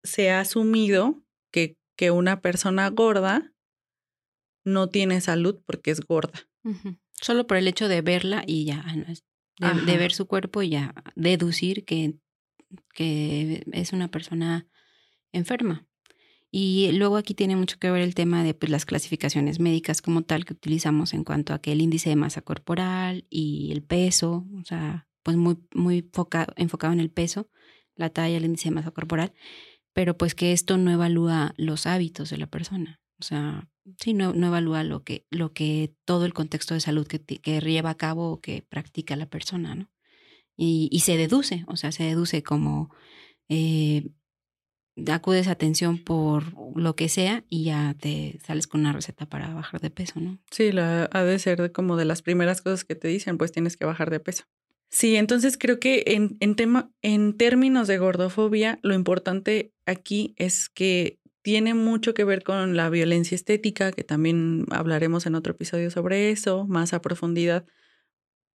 se 0.03 0.29
ha 0.31 0.39
asumido 0.39 1.23
que, 1.51 1.77
que 1.95 2.11
una 2.11 2.41
persona 2.41 2.89
gorda 2.89 3.53
no 4.63 4.89
tiene 4.89 5.21
salud 5.21 5.61
porque 5.65 5.91
es 5.91 6.01
gorda. 6.01 6.47
Solo 7.13 7.47
por 7.47 7.57
el 7.57 7.67
hecho 7.67 7.87
de 7.87 8.01
verla 8.01 8.43
y 8.45 8.65
ya, 8.65 8.83
ah, 9.61 9.73
de, 9.73 9.97
ver 9.97 10.11
su 10.11 10.27
cuerpo 10.27 10.61
y 10.61 10.69
ya 10.69 10.93
deducir 11.15 11.85
que, 11.85 12.15
que 12.93 13.63
es 13.71 13.93
una 13.93 14.09
persona 14.09 14.67
enferma. 15.31 15.87
Y 16.51 16.91
luego 16.93 17.17
aquí 17.17 17.33
tiene 17.33 17.55
mucho 17.55 17.77
que 17.79 17.91
ver 17.91 18.01
el 18.01 18.15
tema 18.15 18.43
de 18.43 18.53
pues, 18.53 18.69
las 18.71 18.85
clasificaciones 18.85 19.59
médicas 19.59 20.01
como 20.01 20.21
tal 20.23 20.45
que 20.45 20.53
utilizamos 20.53 21.13
en 21.13 21.23
cuanto 21.23 21.53
a 21.53 21.59
que 21.59 21.71
el 21.71 21.81
índice 21.81 22.09
de 22.09 22.15
masa 22.15 22.41
corporal 22.41 23.25
y 23.29 23.71
el 23.71 23.83
peso, 23.83 24.45
o 24.59 24.63
sea, 24.63 25.07
pues 25.23 25.37
muy, 25.37 25.57
muy 25.73 26.01
foca- 26.13 26.53
enfocado 26.55 26.93
en 26.93 26.99
el 26.99 27.11
peso, 27.11 27.49
la 27.95 28.09
talla, 28.09 28.37
el 28.37 28.45
índice 28.45 28.69
de 28.69 28.75
masa 28.75 28.91
corporal, 28.91 29.33
pero 29.93 30.17
pues 30.17 30.35
que 30.35 30.51
esto 30.51 30.77
no 30.77 30.91
evalúa 30.91 31.53
los 31.57 31.85
hábitos 31.85 32.29
de 32.29 32.37
la 32.37 32.47
persona. 32.47 32.99
O 33.19 33.23
sea, 33.23 33.69
sí, 33.99 34.13
no, 34.13 34.33
no 34.33 34.47
evalúa 34.47 34.83
lo 34.83 35.03
que, 35.03 35.25
lo 35.29 35.53
que 35.53 35.93
todo 36.05 36.25
el 36.25 36.33
contexto 36.33 36.73
de 36.73 36.81
salud 36.81 37.07
que, 37.07 37.19
que 37.19 37.59
lleva 37.61 37.91
a 37.91 37.97
cabo 37.97 38.31
o 38.31 38.41
que 38.41 38.61
practica 38.61 39.15
la 39.15 39.27
persona, 39.27 39.75
¿no? 39.75 39.91
Y, 40.57 40.89
y 40.91 41.01
se 41.01 41.17
deduce, 41.17 41.65
o 41.67 41.75
sea, 41.75 41.91
se 41.91 42.03
deduce 42.03 42.43
como 42.43 42.89
eh, 43.49 44.09
acudes 45.11 45.47
a 45.47 45.51
atención 45.51 45.97
por 45.97 46.43
lo 46.77 46.95
que 46.95 47.09
sea 47.09 47.43
y 47.49 47.65
ya 47.65 47.95
te 47.99 48.39
sales 48.45 48.67
con 48.67 48.81
una 48.81 48.93
receta 48.93 49.25
para 49.25 49.53
bajar 49.53 49.81
de 49.81 49.89
peso, 49.89 50.19
¿no? 50.19 50.39
Sí, 50.51 50.71
la, 50.71 51.09
ha 51.11 51.23
de 51.23 51.39
ser 51.39 51.71
como 51.71 51.97
de 51.97 52.05
las 52.05 52.21
primeras 52.21 52.61
cosas 52.61 52.85
que 52.85 52.95
te 52.95 53.07
dicen, 53.07 53.37
pues 53.37 53.51
tienes 53.51 53.77
que 53.77 53.85
bajar 53.85 54.09
de 54.09 54.19
peso. 54.19 54.45
Sí, 54.95 55.17
entonces 55.17 55.57
creo 55.57 55.77
que 55.77 56.05
en, 56.07 56.37
en, 56.39 56.55
tema, 56.55 56.89
en 57.01 57.35
términos 57.35 57.85
de 57.85 57.97
gordofobia, 57.97 58.79
lo 58.81 58.93
importante 58.93 59.73
aquí 59.85 60.33
es 60.37 60.69
que 60.69 61.19
tiene 61.41 61.73
mucho 61.73 62.13
que 62.13 62.23
ver 62.23 62.43
con 62.43 62.77
la 62.77 62.89
violencia 62.89 63.35
estética, 63.35 63.91
que 63.91 64.05
también 64.05 64.65
hablaremos 64.71 65.25
en 65.25 65.35
otro 65.35 65.51
episodio 65.51 65.91
sobre 65.91 66.31
eso, 66.31 66.65
más 66.65 66.93
a 66.93 67.01
profundidad, 67.01 67.65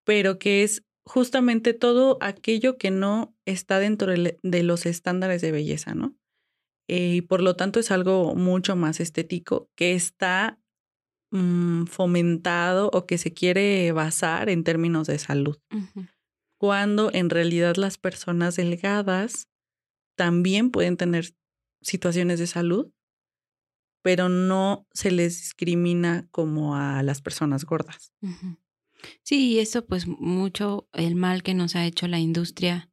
pero 0.07 0.39
que 0.39 0.63
es 0.63 0.83
justamente 1.05 1.75
todo 1.75 2.17
aquello 2.23 2.79
que 2.79 2.91
no 2.91 3.37
está 3.45 3.79
dentro 3.79 4.11
de, 4.11 4.63
los 4.63 4.87
estándares 4.87 5.43
de 5.43 5.53
belleza, 5.53 5.95
¿no? 5.95 6.17
Eh, 6.89 7.17
y 7.17 7.21
por 7.21 7.43
lo 7.43 7.55
tanto 7.55 7.81
es 7.81 7.91
algo 7.91 8.35
mucho 8.35 8.77
más 8.77 8.99
estético 8.99 9.69
que 9.77 9.93
está 9.93 10.59
mm, 11.33 11.85
fomentado 11.85 12.89
o 12.95 13.05
que 13.05 13.19
se 13.19 13.35
quiere 13.35 13.93
basar 13.93 14.49
en 14.49 14.65
términos 14.65 15.07
de 15.07 15.19
salud. 15.19 15.59
Ujú. 15.71 16.07
Cuando 16.61 17.11
en 17.15 17.31
realidad 17.31 17.77
las 17.77 17.97
personas 17.97 18.57
delgadas 18.57 19.49
también 20.15 20.71
pueden 20.71 20.99
tener 20.99 21.35
situaciones 21.81 22.39
de 22.39 22.47
salud, 22.47 22.93
pero 24.03 24.29
no 24.29 24.87
se 24.93 25.11
les 25.11 25.39
discrimina 25.39 26.29
como 26.31 26.77
a 26.77 27.03
las 27.03 27.23
personas 27.23 27.65
gordas. 27.65 28.13
Sí, 29.23 29.53
y 29.53 29.59
eso 29.61 29.87
pues 29.87 30.07
mucho 30.07 30.87
el 30.93 31.15
mal 31.15 31.43
que 31.43 31.55
nos 31.55 31.77
ha 31.77 31.87
hecho 31.87 32.07
la 32.09 32.19
industria 32.19 32.91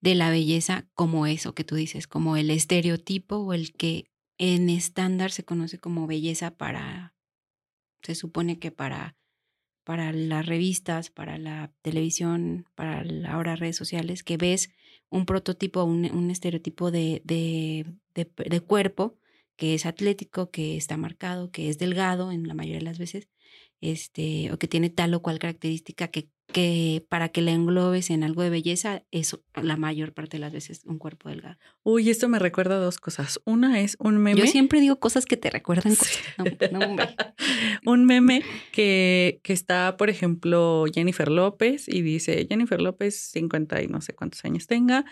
de 0.00 0.14
la 0.14 0.30
belleza 0.30 0.88
como 0.94 1.26
eso 1.26 1.54
que 1.54 1.64
tú 1.64 1.74
dices, 1.74 2.06
como 2.06 2.38
el 2.38 2.48
estereotipo 2.48 3.36
o 3.36 3.52
el 3.52 3.74
que 3.74 4.10
en 4.38 4.70
estándar 4.70 5.30
se 5.30 5.44
conoce 5.44 5.78
como 5.78 6.06
belleza 6.06 6.56
para, 6.56 7.14
se 8.00 8.14
supone 8.14 8.58
que 8.58 8.72
para, 8.72 9.14
para 9.84 10.12
las 10.12 10.46
revistas, 10.46 11.10
para 11.10 11.38
la 11.38 11.72
televisión, 11.82 12.66
para 12.74 13.04
la- 13.04 13.32
ahora 13.32 13.56
redes 13.56 13.76
sociales, 13.76 14.22
que 14.22 14.36
ves 14.36 14.70
un 15.10 15.26
prototipo, 15.26 15.84
un, 15.84 16.04
un 16.14 16.30
estereotipo 16.30 16.90
de, 16.90 17.22
de, 17.24 17.86
de, 18.14 18.30
de 18.48 18.60
cuerpo 18.60 19.18
que 19.56 19.74
es 19.74 19.86
atlético, 19.86 20.50
que 20.50 20.76
está 20.76 20.96
marcado, 20.96 21.50
que 21.50 21.68
es 21.68 21.78
delgado 21.78 22.32
en 22.32 22.48
la 22.48 22.54
mayoría 22.54 22.78
de 22.78 22.84
las 22.84 22.98
veces, 22.98 23.28
este, 23.82 24.50
o 24.52 24.58
que 24.58 24.68
tiene 24.68 24.88
tal 24.88 25.12
o 25.12 25.20
cual 25.20 25.40
característica 25.40 26.08
que, 26.08 26.28
que 26.46 27.04
para 27.08 27.30
que 27.30 27.42
la 27.42 27.50
englobes 27.50 28.10
en 28.10 28.22
algo 28.22 28.42
de 28.42 28.48
belleza 28.48 29.02
es 29.10 29.36
la 29.60 29.76
mayor 29.76 30.14
parte 30.14 30.36
de 30.36 30.40
las 30.40 30.52
veces 30.52 30.82
un 30.84 30.98
cuerpo 30.98 31.28
delgado. 31.28 31.58
Uy, 31.82 32.08
esto 32.08 32.28
me 32.28 32.38
recuerda 32.38 32.76
a 32.76 32.78
dos 32.78 32.98
cosas. 32.98 33.40
Una 33.44 33.80
es 33.80 33.96
un 33.98 34.18
meme. 34.18 34.40
Yo 34.40 34.46
siempre 34.46 34.80
digo 34.80 35.00
cosas 35.00 35.26
que 35.26 35.36
te 35.36 35.50
recuerdan 35.50 35.96
cosas. 35.96 36.18
No, 36.38 36.78
no, 36.78 36.86
hombre. 36.86 37.08
un 37.84 38.04
meme 38.04 38.42
que, 38.70 39.40
que 39.42 39.52
está, 39.52 39.96
por 39.96 40.08
ejemplo, 40.08 40.84
Jennifer 40.94 41.28
López 41.28 41.88
y 41.88 42.02
dice, 42.02 42.46
Jennifer 42.48 42.80
López, 42.80 43.16
50 43.32 43.82
y 43.82 43.88
no 43.88 44.00
sé 44.00 44.14
cuántos 44.14 44.44
años 44.44 44.68
tenga, 44.68 45.04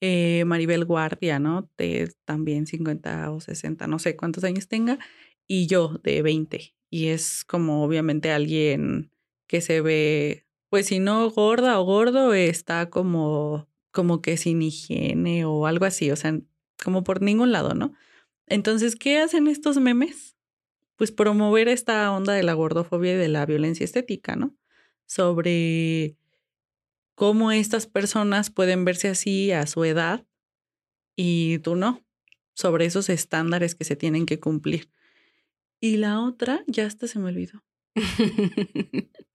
eh, 0.00 0.44
Maribel 0.46 0.86
Guardia, 0.86 1.38
¿no? 1.38 1.70
De 1.76 2.12
también 2.24 2.66
50 2.66 3.30
o 3.30 3.40
60, 3.40 3.86
no 3.86 3.98
sé 3.98 4.16
cuántos 4.16 4.44
años 4.44 4.68
tenga, 4.68 4.98
y 5.46 5.66
yo 5.66 6.00
de 6.02 6.22
20. 6.22 6.74
Y 6.90 7.08
es 7.08 7.44
como 7.44 7.84
obviamente 7.84 8.30
alguien 8.30 9.10
que 9.46 9.60
se 9.60 9.80
ve, 9.80 10.46
pues 10.68 10.86
si 10.86 10.98
no 10.98 11.30
gorda 11.30 11.78
o 11.80 11.84
gordo, 11.84 12.34
está 12.34 12.90
como, 12.90 13.68
como 13.90 14.22
que 14.22 14.36
sin 14.36 14.62
higiene 14.62 15.44
o 15.44 15.66
algo 15.66 15.84
así, 15.84 16.10
o 16.10 16.16
sea, 16.16 16.38
como 16.82 17.04
por 17.04 17.22
ningún 17.22 17.52
lado, 17.52 17.74
¿no? 17.74 17.94
Entonces, 18.46 18.96
¿qué 18.96 19.18
hacen 19.18 19.48
estos 19.48 19.78
memes? 19.78 20.36
Pues 20.96 21.12
promover 21.12 21.68
esta 21.68 22.10
onda 22.12 22.32
de 22.32 22.42
la 22.42 22.54
gordofobia 22.54 23.12
y 23.14 23.16
de 23.16 23.28
la 23.28 23.44
violencia 23.46 23.84
estética, 23.84 24.36
¿no? 24.36 24.56
Sobre 25.06 26.16
cómo 27.14 27.52
estas 27.52 27.86
personas 27.86 28.50
pueden 28.50 28.84
verse 28.84 29.08
así 29.08 29.52
a 29.52 29.66
su 29.66 29.84
edad 29.84 30.26
y 31.16 31.58
tú 31.60 31.76
no, 31.76 32.04
sobre 32.54 32.84
esos 32.86 33.08
estándares 33.08 33.74
que 33.74 33.84
se 33.84 33.96
tienen 33.96 34.26
que 34.26 34.38
cumplir. 34.38 34.90
Y 35.86 35.98
la 35.98 36.20
otra, 36.20 36.64
ya 36.66 36.84
hasta 36.84 37.06
se 37.06 37.20
me 37.20 37.28
olvidó, 37.28 37.62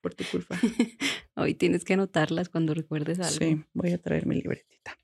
por 0.02 0.14
tu 0.14 0.26
culpa. 0.26 0.60
Hoy 1.36 1.54
tienes 1.56 1.86
que 1.86 1.94
anotarlas 1.94 2.50
cuando 2.50 2.74
recuerdes 2.74 3.20
algo. 3.22 3.40
Sí, 3.40 3.64
voy 3.74 3.92
a 3.92 3.98
traer 3.98 4.26
mi 4.26 4.36
libretita. 4.36 4.98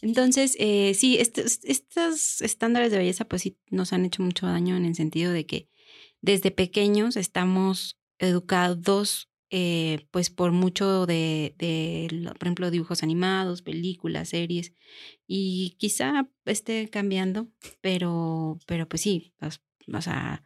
Entonces, 0.00 0.56
eh, 0.58 0.94
sí, 0.94 1.18
estos, 1.18 1.60
estos 1.64 2.40
estándares 2.40 2.90
de 2.92 2.96
belleza 2.96 3.26
pues 3.26 3.42
sí 3.42 3.58
nos 3.68 3.92
han 3.92 4.06
hecho 4.06 4.22
mucho 4.22 4.46
daño 4.46 4.74
en 4.74 4.86
el 4.86 4.94
sentido 4.94 5.32
de 5.32 5.44
que 5.44 5.68
desde 6.22 6.50
pequeños 6.50 7.16
estamos 7.16 8.00
educados 8.18 9.28
eh, 9.50 10.06
pues 10.12 10.30
por 10.30 10.52
mucho 10.52 11.04
de, 11.04 11.54
por 12.38 12.46
ejemplo, 12.46 12.70
dibujos 12.70 13.02
animados, 13.02 13.60
películas, 13.60 14.30
series, 14.30 14.72
y 15.26 15.76
quizá 15.78 16.30
esté 16.46 16.88
cambiando, 16.88 17.48
pero, 17.82 18.58
pero 18.66 18.88
pues 18.88 19.02
sí, 19.02 19.34
o 19.92 20.00
sea, 20.00 20.44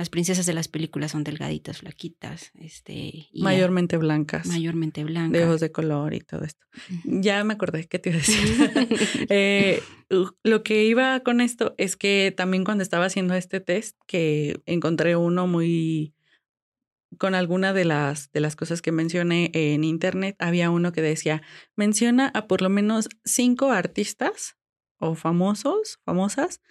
las 0.00 0.08
princesas 0.08 0.46
de 0.46 0.54
las 0.54 0.66
películas 0.66 1.10
son 1.10 1.24
delgaditas, 1.24 1.80
flaquitas, 1.80 2.52
este, 2.54 3.28
y 3.30 3.42
Mayormente 3.42 3.98
blancas, 3.98 4.46
mayormente 4.46 5.04
blancas. 5.04 5.32
de 5.32 5.44
ojos 5.44 5.60
de 5.60 5.72
color 5.72 6.14
y 6.14 6.20
todo 6.20 6.44
esto. 6.44 6.64
Ya 7.04 7.44
me 7.44 7.52
acordé 7.52 7.86
qué 7.86 7.98
te 7.98 8.08
iba 8.08 8.16
a 8.16 8.22
decir. 8.22 8.38
Eh, 9.28 9.82
lo 10.08 10.62
que 10.62 10.84
iba 10.86 11.20
con 11.20 11.42
esto 11.42 11.74
es 11.76 11.96
que 11.96 12.32
también 12.34 12.64
cuando 12.64 12.82
estaba 12.82 13.04
haciendo 13.04 13.34
este 13.34 13.60
test, 13.60 13.94
que 14.06 14.62
encontré 14.64 15.16
uno 15.16 15.46
muy 15.46 16.14
con 17.18 17.34
alguna 17.34 17.74
de 17.74 17.84
las 17.84 18.32
de 18.32 18.40
las 18.40 18.56
cosas 18.56 18.80
que 18.80 18.92
mencioné 18.92 19.50
en 19.52 19.84
internet, 19.84 20.34
había 20.38 20.70
uno 20.70 20.92
que 20.92 21.02
decía, 21.02 21.42
menciona 21.76 22.30
a 22.32 22.46
por 22.46 22.62
lo 22.62 22.70
menos 22.70 23.10
cinco 23.26 23.70
artistas 23.70 24.56
o 24.98 25.14
famosos, 25.14 26.00
famosas, 26.06 26.62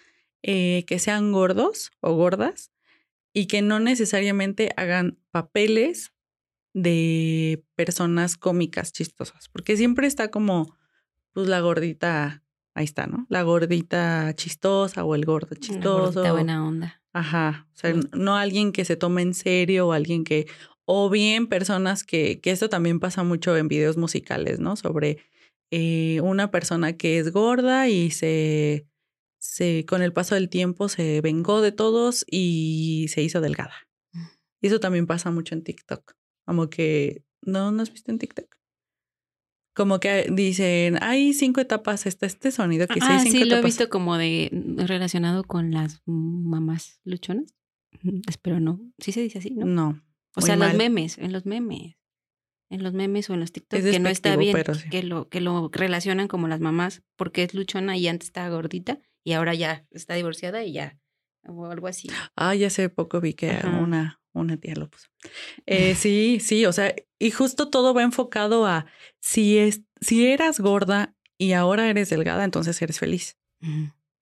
eh, 0.42 0.84
que 0.88 0.98
sean 0.98 1.30
gordos 1.30 1.92
o 2.00 2.14
gordas 2.14 2.72
y 3.32 3.46
que 3.46 3.62
no 3.62 3.80
necesariamente 3.80 4.70
hagan 4.76 5.18
papeles 5.30 6.12
de 6.72 7.64
personas 7.74 8.36
cómicas 8.36 8.92
chistosas, 8.92 9.48
porque 9.48 9.76
siempre 9.76 10.06
está 10.06 10.30
como, 10.30 10.76
pues 11.32 11.48
la 11.48 11.60
gordita, 11.60 12.44
ahí 12.74 12.84
está, 12.84 13.06
¿no? 13.06 13.26
La 13.28 13.42
gordita 13.42 14.32
chistosa 14.34 15.04
o 15.04 15.14
el 15.14 15.24
gordo 15.24 15.54
chistoso. 15.56 16.12
gordita 16.12 16.32
buena 16.32 16.66
onda. 16.66 17.02
Ajá, 17.12 17.66
o 17.74 17.76
sea, 17.76 17.94
no 18.12 18.36
alguien 18.36 18.70
que 18.70 18.84
se 18.84 18.96
tome 18.96 19.22
en 19.22 19.34
serio 19.34 19.88
o 19.88 19.92
alguien 19.92 20.22
que, 20.22 20.46
o 20.84 21.10
bien 21.10 21.48
personas 21.48 22.04
que, 22.04 22.40
que 22.40 22.52
esto 22.52 22.68
también 22.68 23.00
pasa 23.00 23.24
mucho 23.24 23.56
en 23.56 23.66
videos 23.66 23.96
musicales, 23.96 24.60
¿no? 24.60 24.76
Sobre 24.76 25.18
eh, 25.72 26.20
una 26.22 26.50
persona 26.50 26.92
que 26.92 27.18
es 27.18 27.32
gorda 27.32 27.88
y 27.88 28.10
se, 28.10 28.86
se, 29.40 29.86
con 29.86 30.02
el 30.02 30.12
paso 30.12 30.34
del 30.34 30.48
tiempo 30.48 30.88
se 30.88 31.20
vengó 31.22 31.62
de 31.62 31.72
todos 31.72 32.24
y 32.30 33.06
se 33.08 33.22
hizo 33.22 33.40
delgada. 33.40 33.74
Mm. 34.12 34.24
Y 34.60 34.66
eso 34.66 34.80
también 34.80 35.06
pasa 35.06 35.30
mucho 35.30 35.54
en 35.54 35.64
TikTok. 35.64 36.12
Como 36.46 36.68
que, 36.68 37.24
¿no, 37.42 37.72
no 37.72 37.82
has 37.82 37.92
visto 37.92 38.10
en 38.12 38.18
TikTok? 38.18 38.56
Como 39.74 39.98
que 39.98 40.26
dicen, 40.30 41.02
hay 41.02 41.32
cinco 41.32 41.60
etapas, 41.60 42.04
está 42.04 42.26
este 42.26 42.50
sonido 42.50 42.86
que 42.86 42.94
sí 42.94 43.00
hay 43.02 43.16
Ah, 43.16 43.20
cinco 43.20 43.38
sí, 43.38 43.44
lo 43.44 43.56
he 43.56 43.62
visto 43.62 43.88
como 43.88 44.18
de 44.18 44.50
relacionado 44.76 45.44
con 45.44 45.70
las 45.70 46.02
mamás 46.04 47.00
luchonas. 47.04 47.54
Espero 48.28 48.60
no. 48.60 48.80
Sí 48.98 49.12
se 49.12 49.22
dice 49.22 49.38
así, 49.38 49.50
¿no? 49.52 49.64
No. 49.64 50.02
o 50.36 50.40
sea, 50.42 50.56
los 50.56 50.74
memes, 50.74 51.16
en 51.18 51.32
los 51.32 51.46
memes. 51.46 51.96
En 52.68 52.84
los 52.84 52.92
memes 52.92 53.28
o 53.30 53.34
en 53.34 53.40
los 53.40 53.50
TikTok, 53.52 53.80
Es 53.80 53.90
que 53.90 53.98
no 53.98 54.08
está 54.10 54.36
bien, 54.36 54.56
sí. 54.74 54.90
que, 54.90 55.02
lo, 55.02 55.28
que 55.28 55.40
lo 55.40 55.70
relacionan 55.72 56.28
como 56.28 56.46
las 56.46 56.60
mamás, 56.60 57.02
porque 57.16 57.42
es 57.42 57.54
luchona 57.54 57.96
y 57.96 58.06
antes 58.06 58.28
estaba 58.28 58.48
gordita 58.48 59.00
y 59.24 59.32
ahora 59.32 59.54
ya 59.54 59.86
está 59.90 60.14
divorciada 60.14 60.64
y 60.64 60.72
ya, 60.72 60.98
o 61.46 61.66
algo 61.66 61.86
así. 61.86 62.08
Ah, 62.36 62.54
ya 62.54 62.68
hace 62.68 62.88
poco 62.88 63.20
vi 63.20 63.34
que 63.34 63.50
Ajá. 63.50 63.68
una, 63.68 64.20
una 64.32 64.56
tía 64.56 64.74
lo 64.74 64.88
puso. 64.88 65.08
Eh, 65.66 65.94
sí, 65.94 66.38
sí, 66.40 66.66
o 66.66 66.72
sea, 66.72 66.94
y 67.18 67.30
justo 67.30 67.68
todo 67.68 67.94
va 67.94 68.02
enfocado 68.02 68.66
a 68.66 68.86
si, 69.20 69.58
es, 69.58 69.82
si 70.00 70.26
eras 70.26 70.60
gorda 70.60 71.14
y 71.38 71.52
ahora 71.52 71.88
eres 71.88 72.10
delgada, 72.10 72.44
entonces 72.44 72.80
eres 72.82 72.98
feliz. 72.98 73.36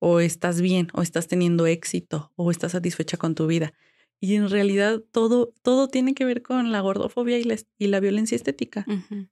O 0.01 0.21
estás 0.21 0.61
bien, 0.61 0.89
o 0.95 1.03
estás 1.03 1.29
teniendo 1.29 1.67
éxito, 1.67 2.33
o 2.37 2.51
estás 2.51 2.73
satisfecha 2.73 3.17
con 3.17 3.35
tu 3.35 3.47
vida. 3.47 3.73
Y 4.21 4.35
en 4.35 4.51
realidad 4.51 5.01
todo, 5.13 5.55
todo 5.63 5.87
tiene 5.89 6.15
que 6.15 6.25
ver 6.25 6.43
con 6.43 6.73
la 6.73 6.81
gordofobia 6.81 7.39
y 7.39 7.45
la, 7.45 7.57
y 7.79 7.87
la 7.87 8.01
violencia 8.01 8.35
estética. 8.35 8.85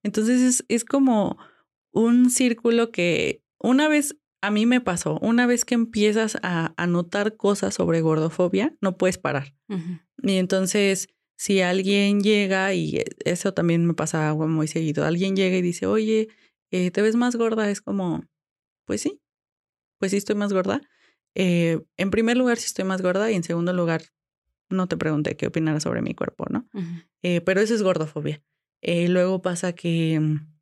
Entonces 0.05 0.41
es, 0.43 0.65
es 0.69 0.85
como 0.85 1.39
un 1.91 2.31
círculo 2.31 2.93
que 2.93 3.43
una 3.59 3.89
vez 3.89 4.17
a 4.47 4.51
mí 4.53 4.65
me 4.65 4.81
pasó, 4.81 5.19
una 5.23 5.45
vez 5.47 5.65
que 5.65 5.75
empiezas 5.75 6.39
a, 6.41 6.73
a 6.77 6.87
notar 6.87 7.37
cosas 7.37 7.75
sobre 7.75 8.01
gordofobia, 8.01 8.77
no 8.81 8.97
puedes 8.97 9.19
parar. 9.19 9.57
Y 10.23 10.37
entonces, 10.37 11.09
si 11.37 11.63
alguien 11.63 12.21
llega, 12.21 12.73
y 12.73 13.03
eso 13.25 13.53
también 13.55 13.85
me 13.87 13.95
pasa 13.95 14.33
muy 14.35 14.69
seguido, 14.69 15.05
alguien 15.05 15.35
llega 15.35 15.57
y 15.57 15.63
dice, 15.63 15.87
oye, 15.87 16.29
eh, 16.71 16.93
¿te 16.93 17.03
ves 17.03 17.17
más 17.17 17.35
gorda? 17.35 17.69
Es 17.69 17.81
como, 17.81 18.25
pues 18.85 19.01
sí, 19.01 19.21
pues 19.99 20.13
sí 20.13 20.17
estoy 20.17 20.37
más 20.37 20.53
gorda. 20.53 20.81
Eh, 21.35 21.81
en 21.97 22.13
primer 22.13 22.37
lugar, 22.37 22.59
sí 22.59 22.67
estoy 22.67 22.85
más 22.85 23.03
gorda 23.03 23.29
y 23.33 23.35
en 23.35 23.43
segundo 23.43 23.73
lugar, 23.73 24.03
no 24.71 24.87
te 24.87 24.97
pregunté 24.97 25.37
qué 25.37 25.49
opinaras 25.49 25.83
sobre 25.83 26.03
mi 26.03 26.15
cuerpo, 26.15 26.47
¿no? 26.51 26.69
Eh, 27.23 27.41
pero 27.41 27.61
eso 27.61 27.75
es 27.75 27.83
gordofobia. 27.83 28.43
luego 28.81 29.43
pasa 29.43 29.73
que, 29.73 30.21
mm, 30.21 30.55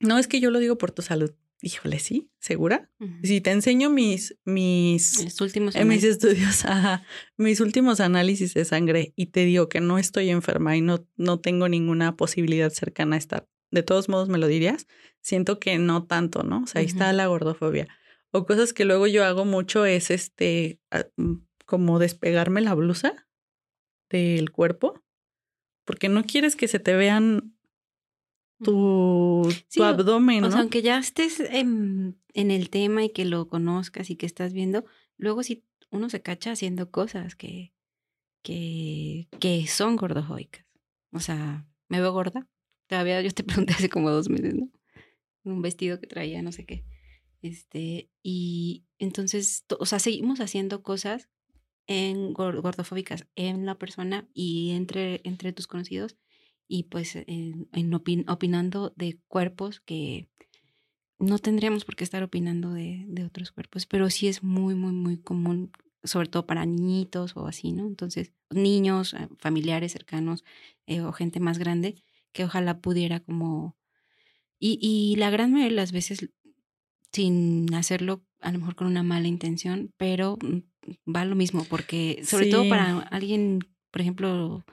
no 0.00 0.18
es 0.18 0.26
que 0.26 0.40
yo 0.40 0.50
lo 0.50 0.58
digo 0.58 0.78
por 0.78 0.90
tu 0.90 1.02
salud, 1.02 1.34
Híjole, 1.62 1.98
sí, 1.98 2.30
¿segura? 2.38 2.90
Si 3.22 3.40
te 3.40 3.50
enseño 3.50 3.88
mis, 3.88 4.38
mis, 4.44 5.40
últimos 5.40 5.74
en 5.74 5.88
mis 5.88 6.04
estudios, 6.04 6.64
mis 7.38 7.60
últimos 7.60 8.00
análisis 8.00 8.52
de 8.52 8.64
sangre 8.66 9.14
y 9.16 9.26
te 9.26 9.46
digo 9.46 9.68
que 9.68 9.80
no 9.80 9.98
estoy 9.98 10.28
enferma 10.28 10.76
y 10.76 10.82
no, 10.82 11.06
no 11.16 11.40
tengo 11.40 11.68
ninguna 11.68 12.16
posibilidad 12.16 12.70
cercana 12.70 13.16
a 13.16 13.18
estar, 13.18 13.48
de 13.70 13.82
todos 13.82 14.10
modos 14.10 14.28
me 14.28 14.38
lo 14.38 14.48
dirías, 14.48 14.86
siento 15.22 15.58
que 15.58 15.78
no 15.78 16.06
tanto, 16.06 16.42
¿no? 16.42 16.62
O 16.62 16.66
sea, 16.66 16.82
ahí 16.82 16.86
está 16.86 17.12
la 17.14 17.26
gordofobia. 17.26 17.88
O 18.32 18.44
cosas 18.44 18.74
que 18.74 18.84
luego 18.84 19.06
yo 19.06 19.24
hago 19.24 19.46
mucho 19.46 19.86
es 19.86 20.10
este, 20.10 20.78
ah, 20.90 21.06
mm, 21.16 21.36
como 21.64 21.98
despegarme 21.98 22.60
la 22.60 22.74
blusa 22.74 23.26
del 24.10 24.50
cuerpo, 24.50 25.02
porque 25.86 26.08
no 26.10 26.24
quieres 26.24 26.54
que 26.54 26.68
se 26.68 26.80
te 26.80 26.94
vean 26.94 27.55
tu, 28.62 29.48
tu 29.72 29.84
abdomen. 29.84 30.44
O 30.44 30.50
sea, 30.50 30.60
aunque 30.60 30.82
ya 30.82 30.98
estés 30.98 31.40
en, 31.40 32.18
en, 32.34 32.50
el 32.50 32.70
tema 32.70 33.04
y 33.04 33.10
que 33.10 33.24
lo 33.24 33.48
conozcas 33.48 34.10
y 34.10 34.16
que 34.16 34.26
estás 34.26 34.52
viendo, 34.52 34.84
luego 35.16 35.42
si 35.42 35.64
uno 35.90 36.08
se 36.08 36.22
cacha 36.22 36.52
haciendo 36.52 36.90
cosas 36.90 37.36
que, 37.36 37.72
que, 38.42 39.28
que 39.40 39.66
son 39.66 39.96
gordojoicas. 39.96 40.64
O 41.12 41.20
sea, 41.20 41.66
me 41.88 42.00
veo 42.00 42.12
gorda. 42.12 42.48
Todavía 42.86 43.20
yo 43.22 43.30
te 43.30 43.44
pregunté 43.44 43.74
hace 43.74 43.88
como 43.88 44.10
dos 44.10 44.28
meses, 44.28 44.54
¿no? 44.54 44.70
Un 45.44 45.62
vestido 45.62 46.00
que 46.00 46.06
traía, 46.06 46.42
no 46.42 46.52
sé 46.52 46.64
qué. 46.64 46.84
Este, 47.42 48.10
y 48.22 48.86
entonces, 48.98 49.64
o 49.78 49.86
sea, 49.86 49.98
seguimos 49.98 50.40
haciendo 50.40 50.82
cosas 50.82 51.28
en 51.86 52.32
gordofóbicas 52.32 53.26
en 53.36 53.64
la 53.64 53.78
persona 53.78 54.28
y 54.34 54.72
entre, 54.72 55.20
entre 55.24 55.52
tus 55.52 55.68
conocidos 55.68 56.16
y 56.68 56.84
pues 56.84 57.16
en, 57.16 57.68
opinando 58.28 58.92
de 58.96 59.18
cuerpos 59.28 59.80
que 59.80 60.28
no 61.18 61.38
tendríamos 61.38 61.84
por 61.84 61.96
qué 61.96 62.04
estar 62.04 62.22
opinando 62.22 62.72
de, 62.72 63.04
de, 63.08 63.24
otros 63.24 63.52
cuerpos, 63.52 63.86
pero 63.86 64.10
sí 64.10 64.28
es 64.28 64.42
muy, 64.42 64.74
muy, 64.74 64.92
muy 64.92 65.16
común, 65.16 65.70
sobre 66.04 66.28
todo 66.28 66.46
para 66.46 66.66
niñitos 66.66 67.36
o 67.36 67.46
así, 67.46 67.72
¿no? 67.72 67.86
Entonces, 67.86 68.32
niños, 68.50 69.14
eh, 69.14 69.28
familiares 69.38 69.92
cercanos 69.92 70.44
eh, 70.86 71.00
o 71.00 71.12
gente 71.12 71.40
más 71.40 71.58
grande 71.58 71.96
que 72.32 72.44
ojalá 72.44 72.80
pudiera 72.80 73.20
como... 73.20 73.76
Y, 74.58 74.78
y 74.80 75.16
la 75.16 75.30
gran 75.30 75.52
mayoría 75.52 75.70
de 75.70 75.76
las 75.76 75.92
veces, 75.92 76.30
sin 77.12 77.72
hacerlo 77.74 78.24
a 78.40 78.52
lo 78.52 78.58
mejor 78.58 78.74
con 78.74 78.86
una 78.86 79.02
mala 79.02 79.28
intención, 79.28 79.92
pero 79.96 80.38
mm, 80.42 81.10
va 81.12 81.24
lo 81.24 81.34
mismo, 81.34 81.64
porque 81.64 82.22
sobre 82.24 82.50
todo 82.50 82.68
para 82.68 83.00
alguien, 83.00 83.60
por 83.90 84.02
ejemplo, 84.02 84.64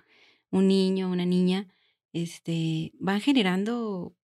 un 0.52 0.68
niño, 0.68 1.10
una 1.10 1.26
niña, 1.26 1.68
este, 2.14 2.94
van 3.00 3.20
generando, 3.20 4.16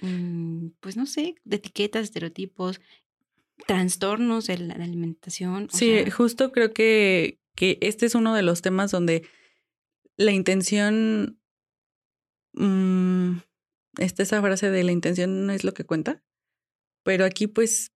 mm, 0.00 0.68
pues 0.80 0.96
no 0.96 1.06
sé, 1.06 1.36
de 1.44 1.56
etiquetas, 1.56 2.04
estereotipos, 2.04 2.80
trastornos 3.66 4.46
de 4.46 4.58
la, 4.58 4.74
alimentación. 4.74 5.68
sí, 5.70 6.10
justo 6.10 6.50
creo 6.50 6.72
que, 6.72 7.38
que 7.54 7.78
este 7.80 8.06
es 8.06 8.14
uno 8.14 8.34
de 8.34 8.42
los 8.42 8.62
temas 8.62 8.90
donde 8.90 9.28
la 10.16 10.32
intención, 10.32 11.38
mmm, 12.54 13.38
está 13.98 14.22
esa 14.22 14.40
frase 14.40 14.70
de 14.70 14.84
la 14.84 14.92
intención 14.92 15.46
no 15.46 15.52
es 15.52 15.64
lo 15.64 15.72
que 15.72 15.84
cuenta, 15.84 16.22
pero 17.02 17.24
aquí 17.24 17.46
pues, 17.46 17.92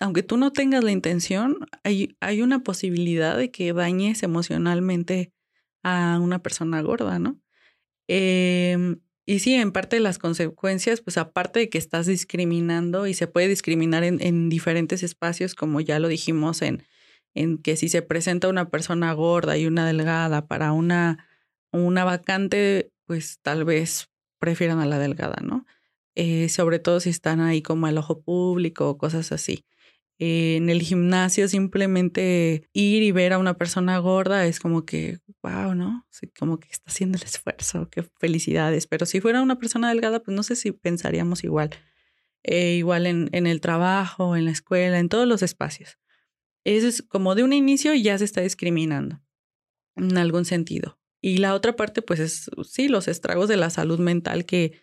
aunque 0.00 0.22
tú 0.22 0.36
no 0.36 0.52
tengas 0.52 0.84
la 0.84 0.92
intención, 0.92 1.58
hay, 1.84 2.16
hay 2.20 2.42
una 2.42 2.60
posibilidad 2.60 3.36
de 3.36 3.50
que 3.50 3.72
dañes 3.72 4.22
emocionalmente 4.22 5.32
a 5.82 6.18
una 6.20 6.42
persona 6.42 6.80
gorda, 6.80 7.18
¿no? 7.18 7.41
Eh, 8.14 8.96
y 9.24 9.38
sí, 9.38 9.54
en 9.54 9.72
parte 9.72 9.96
de 9.96 10.00
las 10.00 10.18
consecuencias, 10.18 11.00
pues 11.00 11.16
aparte 11.16 11.60
de 11.60 11.70
que 11.70 11.78
estás 11.78 12.04
discriminando 12.06 13.06
y 13.06 13.14
se 13.14 13.26
puede 13.26 13.48
discriminar 13.48 14.04
en, 14.04 14.20
en 14.20 14.50
diferentes 14.50 15.02
espacios, 15.02 15.54
como 15.54 15.80
ya 15.80 15.98
lo 15.98 16.08
dijimos, 16.08 16.60
en, 16.60 16.84
en, 17.32 17.56
que 17.56 17.76
si 17.76 17.88
se 17.88 18.02
presenta 18.02 18.48
una 18.48 18.68
persona 18.68 19.14
gorda 19.14 19.56
y 19.56 19.66
una 19.66 19.86
delgada 19.86 20.46
para 20.46 20.72
una, 20.72 21.26
una 21.72 22.04
vacante, 22.04 22.92
pues 23.06 23.38
tal 23.40 23.64
vez 23.64 24.10
prefieran 24.38 24.80
a 24.80 24.86
la 24.86 24.98
delgada, 24.98 25.36
¿no? 25.42 25.64
Eh, 26.14 26.50
sobre 26.50 26.78
todo 26.80 27.00
si 27.00 27.08
están 27.08 27.40
ahí 27.40 27.62
como 27.62 27.86
al 27.86 27.96
ojo 27.96 28.20
público 28.20 28.90
o 28.90 28.98
cosas 28.98 29.32
así. 29.32 29.64
Eh, 30.24 30.54
en 30.54 30.70
el 30.70 30.82
gimnasio 30.82 31.48
simplemente 31.48 32.68
ir 32.72 33.02
y 33.02 33.10
ver 33.10 33.32
a 33.32 33.38
una 33.38 33.54
persona 33.54 33.98
gorda 33.98 34.46
es 34.46 34.60
como 34.60 34.84
que, 34.84 35.18
wow, 35.42 35.74
¿no? 35.74 36.06
como 36.38 36.60
que 36.60 36.68
está 36.70 36.92
haciendo 36.92 37.18
el 37.18 37.24
esfuerzo, 37.24 37.88
qué 37.90 38.04
felicidades. 38.20 38.86
Pero 38.86 39.04
si 39.04 39.20
fuera 39.20 39.42
una 39.42 39.58
persona 39.58 39.88
delgada, 39.88 40.22
pues 40.22 40.32
no 40.36 40.44
sé 40.44 40.54
si 40.54 40.70
pensaríamos 40.70 41.42
igual. 41.42 41.70
Eh, 42.44 42.74
igual 42.74 43.08
en, 43.08 43.30
en 43.32 43.48
el 43.48 43.60
trabajo, 43.60 44.36
en 44.36 44.44
la 44.44 44.52
escuela, 44.52 45.00
en 45.00 45.08
todos 45.08 45.26
los 45.26 45.42
espacios. 45.42 45.98
Eso 46.62 46.86
es 46.86 47.02
como 47.02 47.34
de 47.34 47.42
un 47.42 47.52
inicio 47.52 47.92
ya 47.92 48.16
se 48.16 48.24
está 48.24 48.42
discriminando 48.42 49.20
en 49.96 50.16
algún 50.18 50.44
sentido. 50.44 51.00
Y 51.20 51.38
la 51.38 51.52
otra 51.52 51.74
parte, 51.74 52.00
pues 52.00 52.20
es, 52.20 52.48
sí, 52.62 52.86
los 52.86 53.08
estragos 53.08 53.48
de 53.48 53.56
la 53.56 53.70
salud 53.70 53.98
mental 53.98 54.46
que 54.46 54.80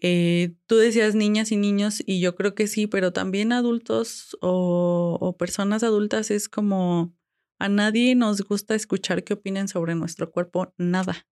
eh, 0.00 0.54
tú 0.66 0.76
decías 0.76 1.14
niñas 1.14 1.52
y 1.52 1.56
niños 1.56 2.02
y 2.04 2.20
yo 2.20 2.34
creo 2.34 2.54
que 2.54 2.66
sí, 2.66 2.86
pero 2.86 3.12
también 3.12 3.52
adultos 3.52 4.36
o, 4.40 5.36
personas 5.38 5.82
adultas 5.82 6.30
es 6.30 6.48
como 6.48 7.14
a 7.58 7.68
nadie 7.68 8.14
nos 8.14 8.42
gusta 8.42 8.74
escuchar 8.74 9.24
qué 9.24 9.34
opinen 9.34 9.68
sobre 9.68 9.94
nuestro 9.94 10.30
cuerpo, 10.30 10.72
nada. 10.78 11.26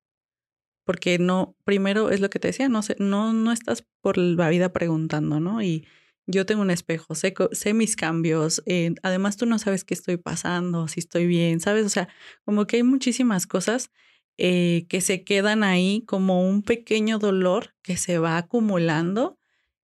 Porque 0.85 1.19
no, 1.19 1.57
primero 1.65 2.11
es 2.11 2.21
lo 2.21 2.31
que 2.31 2.39
te 2.39 2.49
decía, 2.49 2.69
no 2.69 2.83
sé, 2.83 2.97
no, 2.99 3.33
no 3.33 3.53
estás 3.53 3.85
por 4.01 4.19
la 4.19 4.49
vida 4.49 4.73
preguntando, 4.73 5.41
¿no? 5.41 5.63
Y 5.63 5.87
yo 6.27 6.47
tengo 6.47 6.63
un 6.63 6.71
espejo, 6.71 7.15
sé, 7.15 7.35
sé 7.53 7.75
mis 7.75 7.97
cambios, 7.97 8.63
eh, 8.67 8.95
además 9.03 9.37
tú 9.37 9.47
no 9.47 9.59
sabes 9.59 9.85
qué 9.85 9.95
estoy 9.95 10.17
pasando, 10.17 10.89
si 10.89 11.01
estoy 11.01 11.27
bien, 11.27 11.61
¿sabes? 11.61 11.87
O 11.87 11.89
sea, 11.89 12.09
como 12.45 12.67
que 12.67 12.77
hay 12.77 12.83
muchísimas 12.83 13.47
cosas 13.47 13.91
eh, 14.43 14.87
que 14.89 15.03
se 15.03 15.23
quedan 15.23 15.63
ahí 15.63 16.03
como 16.07 16.49
un 16.49 16.63
pequeño 16.63 17.19
dolor 17.19 17.75
que 17.83 17.99
se 17.99 18.19
va 18.19 18.39
acumulando 18.39 19.39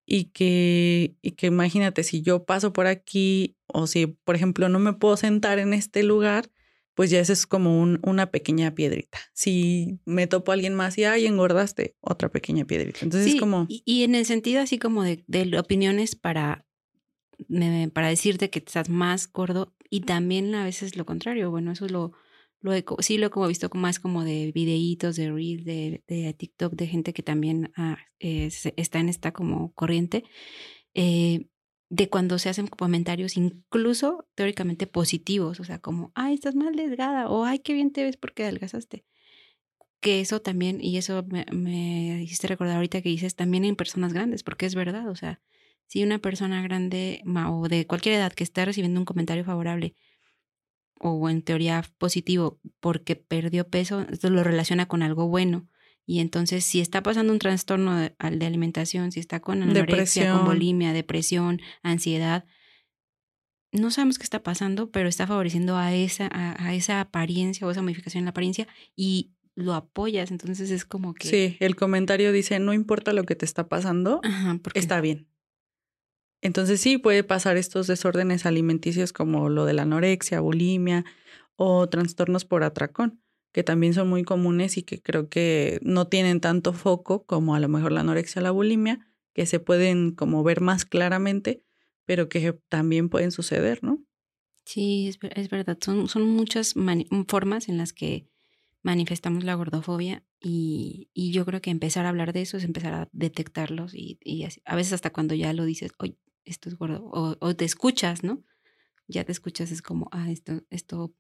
y 0.07 0.31
que, 0.31 1.15
y 1.21 1.33
que 1.33 1.49
imagínate, 1.49 2.03
si 2.03 2.23
yo 2.23 2.47
paso 2.47 2.73
por 2.73 2.87
aquí 2.87 3.59
o 3.67 3.87
si, 3.87 4.07
por 4.07 4.35
ejemplo, 4.35 4.71
no 4.71 4.79
me 4.79 4.95
puedo 4.95 5.19
sentar 5.19 5.59
en 5.59 5.75
este 5.75 6.03
lugar, 6.03 6.51
pues 6.95 7.11
ya 7.11 7.21
eso 7.21 7.35
es 7.35 7.47
como 7.47 7.79
un, 7.79 8.01
una 8.03 8.31
pequeña 8.31 8.75
piedrita. 8.75 9.19
Si 9.35 10.01
me 10.07 10.27
topo 10.27 10.53
a 10.53 10.55
alguien 10.55 10.75
más 10.75 10.97
y, 10.97 11.05
ay, 11.05 11.27
engordaste, 11.27 11.95
otra 12.01 12.31
pequeña 12.31 12.65
piedrita. 12.65 13.01
Entonces 13.03 13.35
es 13.35 13.39
como... 13.39 13.67
Y, 13.69 14.05
en 14.05 14.15
el 14.15 14.25
sentido 14.25 14.63
así 14.63 14.79
como 14.79 15.03
de, 15.03 15.23
de 15.27 15.59
opiniones 15.59 16.17
para, 16.17 16.65
para 17.93 18.09
decirte 18.09 18.49
que 18.49 18.61
estás 18.61 18.89
más 18.89 19.31
gordo 19.31 19.75
y 19.91 20.01
también 20.01 20.55
a 20.55 20.65
veces 20.65 20.97
lo 20.97 21.05
contrario. 21.05 21.51
Bueno, 21.51 21.73
eso 21.73 21.85
es 21.85 21.93
lo 22.61 22.73
lo 22.73 22.97
sí 23.01 23.19
lo 23.19 23.27
he 23.27 23.31
como 23.31 23.47
visto 23.49 23.69
más 23.75 24.01
como 24.01 24.25
de 24.25 24.53
videitos, 24.53 25.17
de 25.17 25.31
reels, 25.31 25.65
de, 25.65 26.35
TikTok, 26.37 26.75
de 26.75 26.87
gente 26.87 27.13
que 27.13 27.23
también 27.23 27.73
ah, 27.77 27.99
está 28.19 28.99
en 28.99 29.09
esta 29.09 29.33
como 29.33 29.73
corriente, 29.75 30.25
eh, 30.95 31.49
de 31.89 32.09
cuando 32.09 32.39
se 32.39 32.49
hacen 32.49 32.67
comentarios 32.67 33.37
incluso 33.37 34.29
teóricamente 34.35 34.87
positivos, 34.87 35.61
o 35.61 35.65
sea, 35.65 35.79
como, 35.79 36.13
ay, 36.15 36.35
estás 36.35 36.55
mal 36.55 36.75
delgada, 36.75 37.29
o 37.29 37.45
ay, 37.45 37.61
qué 37.61 37.75
bien 37.75 37.93
te 37.93 38.05
ves 38.05 38.17
porque 38.17 38.45
adelgazaste. 38.45 39.05
Que 40.01 40.21
eso 40.21 40.41
también, 40.43 40.81
y 40.83 40.99
eso 40.99 41.25
me, 41.29 41.47
me 41.53 42.23
hiciste 42.23 42.49
recordar 42.49 42.77
ahorita 42.77 43.03
que 43.03 43.09
dices 43.09 43.35
también 43.37 43.65
en 43.65 43.77
personas 43.77 44.13
grandes, 44.13 44.43
porque 44.43 44.67
es 44.67 44.75
verdad, 44.75 45.09
o 45.09 45.17
sea, 45.17 45.41
si 45.87 46.03
una 46.03 46.19
persona 46.19 46.63
grande 46.63 47.23
o 47.49 47.69
de 47.69 47.87
cualquier 47.87 48.17
edad 48.17 48.33
que 48.33 48.45
está 48.45 48.65
recibiendo 48.65 49.01
un 49.01 49.07
comentario 49.07 49.45
favorable, 49.45 49.95
o 50.99 51.29
en 51.29 51.43
teoría 51.43 51.85
positivo 51.99 52.61
porque 52.81 53.17
perdió 53.17 53.69
peso, 53.69 54.07
esto 54.11 54.31
lo 54.31 54.43
relaciona 54.45 54.87
con 54.87 55.03
algo 55.03 55.29
bueno. 55.29 55.69
Y 56.07 56.21
entonces, 56.21 56.65
si 56.65 56.81
está 56.81 57.03
pasando 57.03 57.33
un 57.33 57.41
trastorno 57.41 57.97
de, 57.97 58.15
alimentación, 58.19 59.11
si 59.11 59.19
está 59.19 59.41
con 59.41 59.63
anorexia, 59.63 60.33
con 60.33 60.45
bulimia, 60.45 60.93
depresión, 60.93 61.61
ansiedad, 61.83 62.45
no 63.73 63.91
sabemos 63.91 64.19
qué 64.19 64.23
está 64.23 64.43
pasando, 64.43 64.91
pero 64.91 65.09
está 65.09 65.27
favoreciendo 65.27 65.77
a 65.77 65.93
esa, 65.93 66.29
a, 66.33 66.75
esa 66.75 67.01
apariencia 67.01 67.67
o 67.67 67.71
esa 67.71 67.83
modificación 67.83 68.21
en 68.21 68.27
la 68.27 68.31
apariencia 68.31 68.69
y 68.95 69.33
lo 69.57 69.75
apoyas. 69.75 70.31
Entonces 70.31 70.71
es 70.71 70.85
como 70.85 71.13
que. 71.13 71.29
Sí, 71.29 71.57
el 71.59 71.75
comentario 71.75 72.31
dice: 72.31 72.61
no 72.61 72.73
importa 72.73 73.13
lo 73.13 73.25
que 73.25 73.35
te 73.35 73.45
está 73.45 73.69
pasando, 73.69 74.21
está 74.75 75.01
bien. 75.01 75.27
Entonces 76.43 76.81
sí 76.81 76.99
puede 76.99 77.25
pasar 77.25 77.57
estos 77.57 77.87
desórdenes 77.87 78.47
alimenticios 78.47 79.13
como 79.13 79.49
lo 79.49 79.65
de 79.65 79.73
la 79.73 79.83
anorexia, 79.83 80.41
bulimia 80.41 81.05
o 81.57 81.89
trastornos 81.89 82.45
por 82.45 82.63
atracón, 82.63 83.21
que 83.53 83.63
también 83.63 83.95
son 83.95 84.09
muy 84.09 84.23
comunes 84.23 84.77
y 84.77 84.83
que 84.83 85.01
creo 85.01 85.29
que 85.29 85.79
no 85.83 86.07
tienen 86.09 86.41
tanto 86.41 86.73
foco 86.73 87.25
como 87.25 87.55
a 87.55 87.61
lo 87.61 87.69
mejor 87.69 87.93
la 87.93 88.01
anorexia 88.01 88.41
o 88.41 88.43
la 88.43 88.51
bulimia, 88.51 89.09
que 89.33 89.47
se 89.47 89.61
pueden 89.61 90.13
como 90.13 90.43
ver 90.43 90.61
más 90.61 90.85
claramente, 90.85 91.63
pero 92.05 92.29
que 92.29 92.53
también 92.69 93.09
pueden 93.09 93.33
suceder, 93.33 93.83
¿no? 93.83 94.05
Sí, 94.65 95.09
es, 95.09 95.19
es 95.35 95.49
verdad. 95.49 95.79
Son, 95.81 96.09
son 96.09 96.29
muchas 96.29 96.75
formas 97.29 97.69
en 97.69 97.79
las 97.79 97.93
que 97.93 98.27
manifestamos 98.87 99.43
la 99.43 99.57
gordofobia 99.57 100.23
y, 100.41 101.11
y, 101.13 101.33
yo 101.33 101.45
creo 101.45 101.61
que 101.61 101.71
empezar 101.71 102.07
a 102.07 102.11
hablar 102.11 102.33
de 102.33 102.43
eso 102.43 102.57
es 102.57 102.63
empezar 102.63 102.95
a 102.95 103.09
detectarlos 103.11 103.95
y, 103.95 104.21
y 104.23 104.47
a 104.65 104.77
veces 104.77 104.93
hasta 104.93 105.11
cuando 105.11 105.35
ya 105.35 105.53
lo 105.53 105.65
dices, 105.65 105.91
oye, 105.99 106.17
esto 106.45 106.69
es 106.69 106.77
gordo, 106.77 107.03
o, 107.05 107.57
te 107.57 107.65
escuchas, 107.65 108.23
¿no? 108.23 108.45
Ya 109.09 109.25
te 109.25 109.33
escuchas, 109.33 109.73
es 109.73 109.83
como, 109.83 110.09
ah, 110.13 110.31
esto, 110.31 110.63
esto 110.71 111.13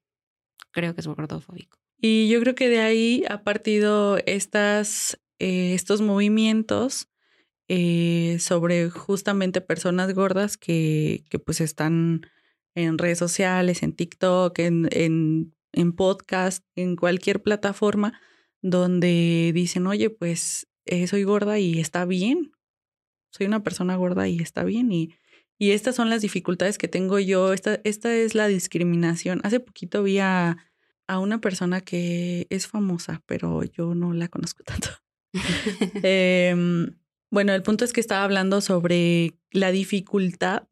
creo 0.70 0.94
que 0.94 1.00
es 1.00 1.08
gordofóbico. 1.08 1.80
Y 2.00 2.28
yo 2.28 2.38
creo 2.38 2.54
que 2.54 2.68
de 2.68 2.78
ahí 2.78 3.24
ha 3.28 3.42
partido 3.42 4.18
estas, 4.26 5.20
eh, 5.40 5.74
estos 5.74 6.02
movimientos 6.02 7.08
eh, 7.66 8.36
sobre 8.38 8.90
justamente 8.90 9.60
personas 9.60 10.14
gordas 10.14 10.56
que, 10.56 11.24
que, 11.30 11.40
pues 11.40 11.60
están 11.60 12.28
en 12.76 12.96
redes 12.96 13.18
sociales, 13.18 13.82
en 13.82 13.92
TikTok, 13.92 14.56
en, 14.60 14.88
en, 14.92 15.55
en 15.76 15.92
podcast, 15.92 16.64
en 16.74 16.96
cualquier 16.96 17.42
plataforma 17.42 18.20
donde 18.62 19.52
dicen, 19.54 19.86
oye, 19.86 20.10
pues 20.10 20.66
eh, 20.86 21.06
soy 21.06 21.22
gorda 21.22 21.58
y 21.58 21.78
está 21.78 22.04
bien, 22.04 22.52
soy 23.30 23.46
una 23.46 23.62
persona 23.62 23.96
gorda 23.96 24.28
y 24.28 24.40
está 24.40 24.64
bien. 24.64 24.90
Y, 24.90 25.14
y 25.58 25.70
estas 25.70 25.94
son 25.94 26.10
las 26.10 26.22
dificultades 26.22 26.78
que 26.78 26.88
tengo 26.88 27.18
yo. 27.18 27.52
Esta, 27.52 27.80
esta 27.84 28.14
es 28.14 28.34
la 28.34 28.48
discriminación. 28.48 29.40
Hace 29.44 29.60
poquito 29.60 30.02
vi 30.02 30.18
a, 30.18 30.56
a 31.06 31.18
una 31.18 31.40
persona 31.40 31.80
que 31.80 32.46
es 32.50 32.66
famosa, 32.66 33.22
pero 33.26 33.62
yo 33.62 33.94
no 33.94 34.12
la 34.12 34.28
conozco 34.28 34.64
tanto. 34.64 34.88
Em, 36.02 36.98
bueno, 37.30 37.52
el 37.52 37.62
punto 37.62 37.84
es 37.84 37.92
que 37.92 38.00
estaba 38.00 38.24
hablando 38.24 38.60
sobre 38.60 39.38
la 39.50 39.70
dificultad 39.70 40.68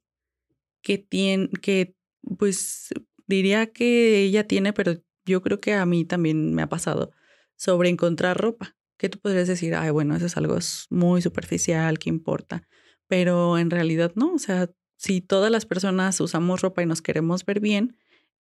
que 0.83 0.99
tiene, 0.99 1.49
que 1.61 1.97
pues 2.39 2.89
diría 3.27 3.67
que 3.73 4.23
ella 4.23 4.47
tiene, 4.47 4.73
pero 4.73 4.95
yo 5.27 5.43
creo 5.43 5.61
que 5.61 5.75
a 5.75 5.87
mí 5.87 6.05
también 6.05 6.55
me 6.55 6.63
ha 6.63 6.69
pasado 6.69 7.13
sobre 7.57 7.89
encontrar 7.89 8.37
ropa 8.39 8.77
que 8.97 9.09
tú 9.09 9.19
podrías 9.19 9.49
decir, 9.49 9.75
ay, 9.75 9.91
bueno, 9.91 10.15
eso 10.17 10.27
es 10.27 10.37
algo 10.37 10.59
muy 10.91 11.23
superficial, 11.23 11.99
¿qué 11.99 12.11
importa? 12.11 12.67
Pero 13.09 13.59
en 13.59 13.71
realidad 13.71 14.13
no, 14.15 14.35
o 14.35 14.39
sea, 14.39 14.71
si 14.97 15.21
todas 15.21 15.51
las 15.51 15.67
personas 15.67 16.21
usamos 16.21 16.61
ropa 16.61 16.83
y 16.83 16.87
nos 16.87 17.03
queremos 17.03 17.45
ver 17.45 17.61
bien, 17.61 17.97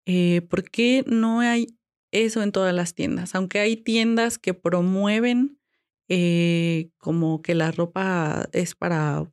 eh, 0.06 0.42
¿por 0.48 0.64
qué 0.70 1.04
no 1.06 1.40
hay 1.40 1.66
eso 2.12 2.42
en 2.42 2.52
todas 2.52 2.74
las 2.74 2.94
tiendas? 2.94 3.34
Aunque 3.34 3.58
hay 3.58 3.76
tiendas 3.76 4.38
que 4.38 4.54
promueven 4.54 5.58
eh, 6.08 6.90
como 6.98 7.42
que 7.42 7.54
la 7.54 7.70
ropa 7.72 8.48
es 8.52 8.74
para 8.74 9.30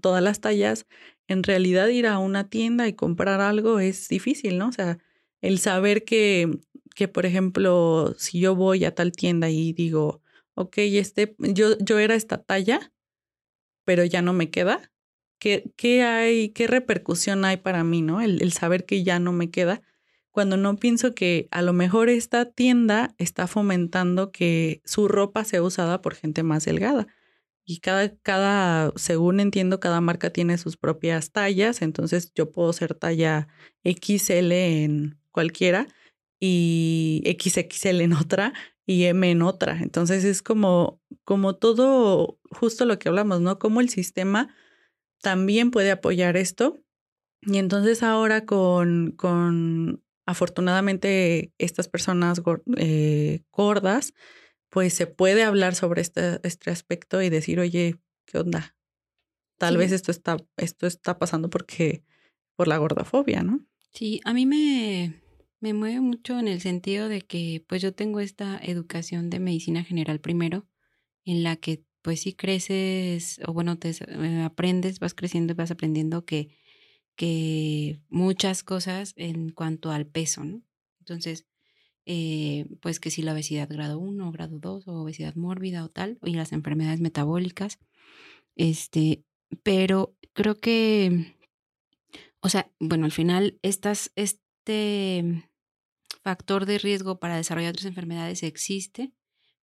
todas 0.00 0.22
las 0.22 0.40
tallas, 0.40 0.86
en 1.30 1.44
realidad 1.44 1.86
ir 1.88 2.08
a 2.08 2.18
una 2.18 2.48
tienda 2.48 2.88
y 2.88 2.94
comprar 2.94 3.40
algo 3.40 3.78
es 3.78 4.08
difícil, 4.08 4.58
¿no? 4.58 4.68
O 4.68 4.72
sea, 4.72 4.98
el 5.40 5.60
saber 5.60 6.04
que, 6.04 6.50
que 6.96 7.06
por 7.06 7.24
ejemplo, 7.24 8.14
si 8.18 8.40
yo 8.40 8.56
voy 8.56 8.84
a 8.84 8.94
tal 8.96 9.12
tienda 9.12 9.48
y 9.48 9.72
digo, 9.72 10.22
ok, 10.54 10.78
este, 10.78 11.36
yo, 11.38 11.78
yo 11.78 12.00
era 12.00 12.16
esta 12.16 12.42
talla, 12.42 12.92
pero 13.84 14.04
ya 14.04 14.22
no 14.22 14.32
me 14.32 14.50
queda. 14.50 14.90
¿Qué, 15.38 15.70
qué 15.76 16.02
hay, 16.02 16.48
qué 16.50 16.66
repercusión 16.66 17.44
hay 17.44 17.58
para 17.58 17.84
mí, 17.84 18.02
no? 18.02 18.20
El, 18.20 18.42
el 18.42 18.52
saber 18.52 18.84
que 18.84 19.04
ya 19.04 19.20
no 19.20 19.32
me 19.32 19.50
queda 19.50 19.82
cuando 20.32 20.56
no 20.56 20.76
pienso 20.76 21.14
que 21.14 21.48
a 21.52 21.62
lo 21.62 21.72
mejor 21.72 22.08
esta 22.08 22.44
tienda 22.44 23.14
está 23.18 23.46
fomentando 23.46 24.32
que 24.32 24.82
su 24.84 25.06
ropa 25.06 25.44
sea 25.44 25.62
usada 25.62 26.02
por 26.02 26.14
gente 26.14 26.42
más 26.42 26.64
delgada. 26.64 27.06
Y 27.70 27.78
cada, 27.78 28.12
cada, 28.16 28.92
según 28.96 29.38
entiendo, 29.38 29.78
cada 29.78 30.00
marca 30.00 30.30
tiene 30.30 30.58
sus 30.58 30.76
propias 30.76 31.30
tallas, 31.30 31.82
entonces 31.82 32.32
yo 32.34 32.50
puedo 32.50 32.72
ser 32.72 32.94
talla 32.96 33.46
XL 33.84 34.50
en 34.50 35.20
cualquiera 35.30 35.86
y 36.40 37.22
XXL 37.24 38.00
en 38.00 38.12
otra 38.14 38.54
y 38.86 39.04
M 39.04 39.30
en 39.30 39.42
otra. 39.42 39.78
Entonces 39.80 40.24
es 40.24 40.42
como, 40.42 41.00
como 41.22 41.54
todo, 41.54 42.40
justo 42.50 42.86
lo 42.86 42.98
que 42.98 43.08
hablamos, 43.08 43.40
¿no? 43.40 43.60
Como 43.60 43.80
el 43.80 43.88
sistema 43.88 44.52
también 45.22 45.70
puede 45.70 45.92
apoyar 45.92 46.36
esto. 46.36 46.82
Y 47.42 47.58
entonces 47.58 48.02
ahora 48.02 48.46
con, 48.46 49.12
con 49.12 50.02
afortunadamente 50.26 51.52
estas 51.58 51.86
personas 51.86 52.42
eh, 52.78 53.44
gordas, 53.52 54.12
pues 54.70 54.94
se 54.94 55.06
puede 55.06 55.42
hablar 55.42 55.74
sobre 55.74 56.00
este, 56.00 56.40
este 56.44 56.70
aspecto 56.70 57.20
y 57.20 57.28
decir, 57.28 57.60
oye, 57.60 57.96
¿qué 58.24 58.38
onda? 58.38 58.76
Tal 59.58 59.76
vez 59.76 59.92
esto 59.92 60.10
está, 60.10 60.38
esto 60.56 60.86
está 60.86 61.18
pasando 61.18 61.50
porque 61.50 62.02
por 62.56 62.66
la 62.66 62.78
gordofobia, 62.78 63.42
¿no? 63.42 63.66
Sí, 63.92 64.20
a 64.24 64.32
mí 64.32 64.46
me, 64.46 65.20
me 65.60 65.74
mueve 65.74 66.00
mucho 66.00 66.38
en 66.38 66.48
el 66.48 66.60
sentido 66.60 67.08
de 67.08 67.20
que 67.20 67.64
pues 67.66 67.82
yo 67.82 67.92
tengo 67.92 68.20
esta 68.20 68.58
educación 68.62 69.28
de 69.28 69.40
medicina 69.40 69.84
general 69.84 70.20
primero, 70.20 70.66
en 71.24 71.42
la 71.42 71.56
que 71.56 71.84
pues 72.02 72.22
sí 72.22 72.32
creces 72.32 73.40
o 73.46 73.52
bueno, 73.52 73.78
te 73.78 73.90
eh, 73.90 74.42
aprendes, 74.42 75.00
vas 75.00 75.14
creciendo 75.14 75.52
y 75.52 75.56
vas 75.56 75.70
aprendiendo 75.70 76.24
que, 76.24 76.56
que 77.16 78.00
muchas 78.08 78.62
cosas 78.62 79.12
en 79.16 79.50
cuanto 79.50 79.90
al 79.90 80.06
peso, 80.06 80.44
¿no? 80.44 80.62
Entonces, 81.00 81.46
eh, 82.12 82.66
pues 82.80 82.98
que 82.98 83.12
si 83.12 83.22
la 83.22 83.34
obesidad 83.34 83.68
grado 83.68 84.00
1 84.00 84.28
o 84.28 84.32
grado 84.32 84.58
2 84.58 84.88
o 84.88 85.02
obesidad 85.02 85.36
mórbida 85.36 85.84
o 85.84 85.90
tal, 85.90 86.18
y 86.24 86.32
las 86.34 86.50
enfermedades 86.50 87.00
metabólicas, 87.00 87.78
este, 88.56 89.22
pero 89.62 90.16
creo 90.32 90.56
que, 90.56 91.36
o 92.40 92.48
sea, 92.48 92.68
bueno, 92.80 93.04
al 93.04 93.12
final 93.12 93.60
estas, 93.62 94.10
este 94.16 95.48
factor 96.24 96.66
de 96.66 96.78
riesgo 96.78 97.20
para 97.20 97.36
desarrollar 97.36 97.74
otras 97.74 97.86
enfermedades 97.86 98.42
existe, 98.42 99.12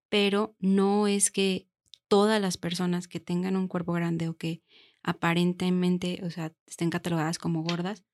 pero 0.08 0.56
no 0.60 1.10
es 1.10 1.32
que 1.32 1.68
todas 2.08 2.40
las 2.40 2.56
personas 2.56 3.10
que 3.10 3.20
tengan 3.20 3.58
un 3.58 3.68
cuerpo 3.68 3.92
grande 3.92 4.30
o 4.30 4.38
que 4.38 4.64
aparentemente, 5.04 6.22
o 6.24 6.30
sea, 6.30 6.54
estén 6.66 6.92
catalogadas 6.92 7.40
como 7.40 7.64
gordas, 7.64 8.06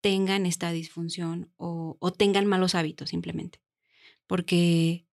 tengan 0.00 0.46
esta 0.46 0.72
disfunción 0.72 1.52
o, 1.56 1.96
tengan 2.16 2.46
malos 2.46 2.74
hábitos 2.74 3.10
simplemente. 3.10 3.60
Porque 4.26 5.06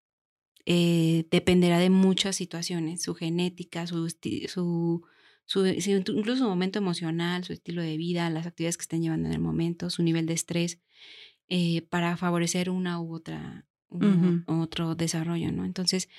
eh, 0.66 1.26
dependerá 1.32 1.80
de 1.80 1.90
muchas 1.90 2.36
situaciones, 2.36 3.02
su 3.02 3.16
genética, 3.16 3.88
su, 3.88 4.10
su, 4.48 5.04
su, 5.46 5.66
incluso 5.66 6.44
su 6.44 6.50
momento 6.50 6.80
emocional, 6.80 7.44
su 7.44 7.54
estilo 7.54 7.82
de 7.82 7.98
vida, 7.98 8.30
las 8.30 8.46
actividades 8.46 8.78
que 8.78 8.84
estén 8.84 9.02
llevando 9.02 9.28
en 9.28 9.34
el 9.34 9.42
momento, 9.42 9.90
su 9.90 10.04
nivel 10.04 10.26
de 10.26 10.34
estrés. 10.34 10.80
Eh, 11.50 11.84
para 11.84 12.18
favorecer 12.18 12.70
una 12.70 13.00
u 13.00 13.14
otra, 13.16 13.66
otro 14.48 14.96
desarrollo, 14.96 15.52
¿no? 15.54 15.64
Entonces, 15.64 16.10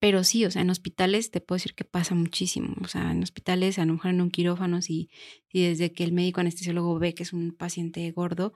pero 0.00 0.24
sí, 0.24 0.46
o 0.46 0.50
sea, 0.50 0.62
en 0.62 0.70
hospitales 0.70 1.30
te 1.30 1.42
puedo 1.42 1.58
decir 1.58 1.74
que 1.74 1.84
pasa 1.84 2.14
muchísimo. 2.14 2.74
O 2.82 2.88
sea, 2.88 3.12
en 3.12 3.22
hospitales, 3.22 3.78
a 3.78 3.84
lo 3.84 3.92
mejor 3.92 4.10
en 4.10 4.22
un 4.22 4.30
quirófano, 4.30 4.80
si, 4.80 5.10
si 5.48 5.62
desde 5.62 5.92
que 5.92 6.04
el 6.04 6.12
médico 6.12 6.40
anestesiólogo 6.40 6.98
ve 6.98 7.14
que 7.14 7.22
es 7.22 7.34
un 7.34 7.52
paciente 7.52 8.10
gordo, 8.10 8.54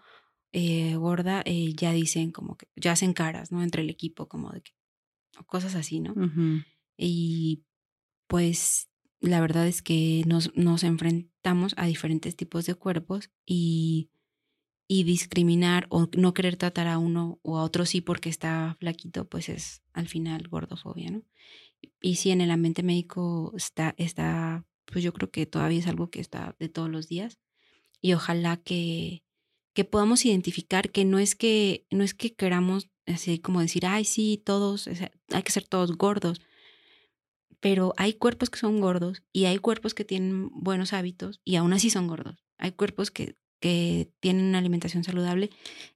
eh, 0.52 0.96
gorda, 0.96 1.42
eh, 1.44 1.74
ya 1.74 1.92
dicen 1.92 2.32
como 2.32 2.56
que, 2.56 2.66
ya 2.76 2.92
hacen 2.92 3.12
caras, 3.12 3.52
¿no? 3.52 3.62
Entre 3.62 3.82
el 3.82 3.90
equipo, 3.90 4.26
como 4.26 4.52
de 4.52 4.62
que, 4.62 4.72
o 5.38 5.44
cosas 5.44 5.74
así, 5.74 6.00
¿no? 6.00 6.14
Y 6.96 7.64
pues 8.26 8.88
la 9.20 9.40
verdad 9.40 9.66
es 9.66 9.82
que 9.82 10.22
nos, 10.26 10.54
nos 10.56 10.82
enfrentamos 10.82 11.74
a 11.76 11.86
diferentes 11.86 12.36
tipos 12.36 12.64
de 12.64 12.74
cuerpos 12.74 13.30
y 13.44 14.10
y 14.86 15.04
discriminar 15.04 15.86
o 15.88 16.08
no 16.16 16.34
querer 16.34 16.56
tratar 16.56 16.88
a 16.88 16.98
uno 16.98 17.38
o 17.42 17.58
a 17.58 17.62
otro 17.62 17.86
sí 17.86 18.00
porque 18.00 18.28
está 18.28 18.76
flaquito, 18.78 19.28
pues 19.28 19.48
es 19.48 19.82
al 19.92 20.08
final 20.08 20.48
gordofobia, 20.48 21.10
¿no? 21.10 21.22
Y 22.00 22.16
si 22.16 22.30
en 22.30 22.40
el 22.40 22.50
ambiente 22.50 22.82
médico 22.82 23.52
está, 23.56 23.94
está, 23.98 24.64
pues 24.84 25.04
yo 25.04 25.12
creo 25.12 25.30
que 25.30 25.46
todavía 25.46 25.78
es 25.78 25.86
algo 25.86 26.10
que 26.10 26.20
está 26.20 26.54
de 26.58 26.68
todos 26.68 26.90
los 26.90 27.08
días 27.08 27.38
y 28.00 28.12
ojalá 28.12 28.58
que, 28.58 29.22
que 29.72 29.84
podamos 29.84 30.24
identificar 30.24 30.90
que 30.90 31.04
no 31.04 31.18
es 31.18 31.34
que, 31.34 31.86
no 31.90 32.04
es 32.04 32.14
que 32.14 32.34
queramos 32.34 32.90
así 33.06 33.38
como 33.38 33.60
decir, 33.60 33.86
ay, 33.86 34.04
sí, 34.04 34.42
todos, 34.44 34.88
hay 34.88 35.42
que 35.42 35.52
ser 35.52 35.66
todos 35.66 35.96
gordos. 35.96 36.40
Pero 37.60 37.94
hay 37.96 38.12
cuerpos 38.14 38.50
que 38.50 38.58
son 38.58 38.80
gordos 38.80 39.22
y 39.32 39.46
hay 39.46 39.58
cuerpos 39.58 39.94
que 39.94 40.04
tienen 40.04 40.50
buenos 40.52 40.92
hábitos 40.92 41.40
y 41.44 41.56
aún 41.56 41.72
así 41.72 41.88
son 41.88 42.06
gordos. 42.06 42.44
Hay 42.58 42.72
cuerpos 42.72 43.10
que, 43.10 43.36
que 43.60 44.10
tienen 44.20 44.46
una 44.46 44.58
alimentación 44.58 45.04
saludable. 45.04 45.50